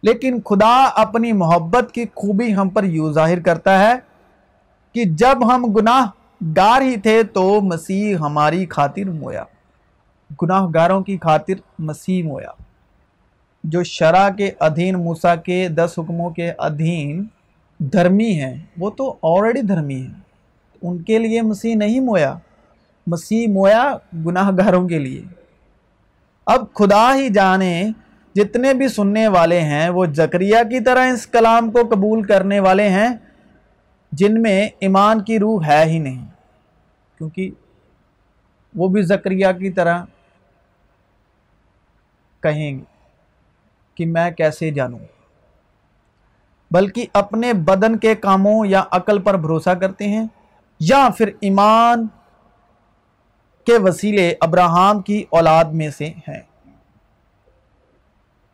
لیکن 0.03 0.41
خدا 0.41 0.84
اپنی 0.95 1.34
محبت 1.34 1.91
کی 1.91 2.06
خوبی 2.16 2.56
ہم 2.56 2.70
پر 2.70 2.84
یوں 2.84 3.14
ظاہر 3.14 3.39
کرتا 3.39 3.80
ہے 3.80 3.93
کہ 4.93 5.03
جب 5.06 5.56
ہم 5.56 5.66
گناہ 5.66 6.06
گار 6.58 6.82
ہی 6.82 6.97
تھے 6.97 7.24
تو 7.24 7.62
مسیح 7.62 8.16
ہماری 8.16 8.66
خاطر 8.66 9.10
مویا۔ 9.10 9.43
گناہ 10.41 10.68
گاروں 10.74 11.01
کی 11.01 11.18
خاطر 11.18 11.53
مسیح 11.80 12.24
مویا۔ 12.24 12.51
جو 13.64 13.84
شرع 13.84 14.30
کے 14.30 14.51
ادھین 14.60 14.95
موسیٰ 14.95 15.36
کے 15.45 15.68
دس 15.68 15.93
حکموں 15.97 16.30
کے 16.30 16.51
ادھین 16.58 17.26
دھرمی 17.80 18.39
ہیں، 18.39 18.56
وہ 18.78 18.89
تو 18.89 19.16
آلریڈی 19.24 19.62
دھرمی 19.62 20.01
ہیں۔ 20.01 20.14
ان 20.82 21.03
کے 21.03 21.20
لیے 21.20 21.41
مسیح 21.41 21.76
نہیں 21.76 21.99
مویا۔ 21.99 22.38
مسیح 23.08 23.47
مویا 23.47 23.97
گناہ 24.26 24.51
گاروں 24.58 24.88
کے 24.88 24.99
لیے۔ 24.99 25.24
اب 26.46 26.74
خدا 26.74 27.16
ہی 27.16 27.30
جانے 27.30 27.89
جتنے 28.36 28.74
بھی 28.74 28.88
سننے 28.88 29.28
والے 29.28 29.62
ہیں، 29.62 29.89
وہ 29.89 30.06
زکریہ 30.06 30.58
کی 30.70 30.84
طرح 30.84 31.06
اس 31.06 31.28
کلام 31.28 31.72
کو 31.72 31.80
قبول 31.91 32.24
کرنے 32.24 32.60
والے 32.60 32.89
ہیں 32.89 33.08
جن 34.12 34.41
میں 34.41 34.70
ایمان 34.80 35.24
کی 35.24 35.39
روح 35.39 35.66
ہے 35.66 35.84
ہی 35.86 36.00
نہیں۔ 36.00 36.26
کیونکہ 37.18 37.52
وہ 38.76 38.88
بھی 38.88 39.02
زکریہ 39.02 39.48
کی 39.60 39.70
طرح 39.70 40.04
کہیں 42.39 42.80
گے 42.80 42.84
کہ 43.96 44.06
میں 44.06 44.32
کیسے 44.32 44.72
جانوں۔ 44.72 45.00
بلکہ 46.72 47.06
اپنے 47.14 47.54
بدن 47.54 47.98
کے 47.98 48.16
کاموں 48.16 48.66
یا 48.66 48.84
عقل 48.91 49.22
پر 49.22 49.38
بھروسہ 49.38 49.70
کرتے 49.70 50.08
ہیں 50.08 50.26
یا 50.80 51.10
پھر 51.18 51.32
ایمان 51.41 52.08
کے 53.66 53.78
وسیلے 53.78 54.34
ابراہم 54.41 55.01
کی 55.01 55.24
اولاد 55.30 55.66
میں 55.66 55.89
سے 55.89 56.05
ہیں۔ 56.05 56.41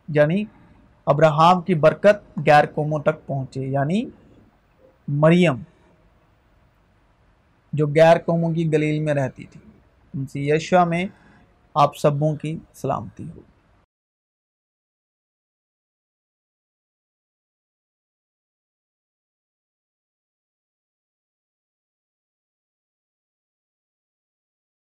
یعنی 0.08 0.44
ابراہم 1.06 1.60
کی 1.60 1.74
برکت 1.74 2.38
غیر 2.46 2.64
قوموں 2.74 2.98
تک 2.98 3.26
پہنچے 3.26 3.60
یعنی 3.60 4.10
مریم، 5.08 5.62
جو 7.72 7.86
غیر 7.86 8.18
قوموں 8.18 8.54
کی 8.54 8.72
گلیل 8.72 9.00
میں 9.00 9.14
رہتی 9.14 9.44
تھی۔ 9.44 9.60
ان 10.14 10.26
سے 10.26 10.40
یشوا 10.40 10.84
میں 10.84 11.06
آپ 11.74 11.96
سبوں 11.96 12.36
کی 12.36 12.58
سلامتی 12.74 13.24
ہو۔ 13.36 13.51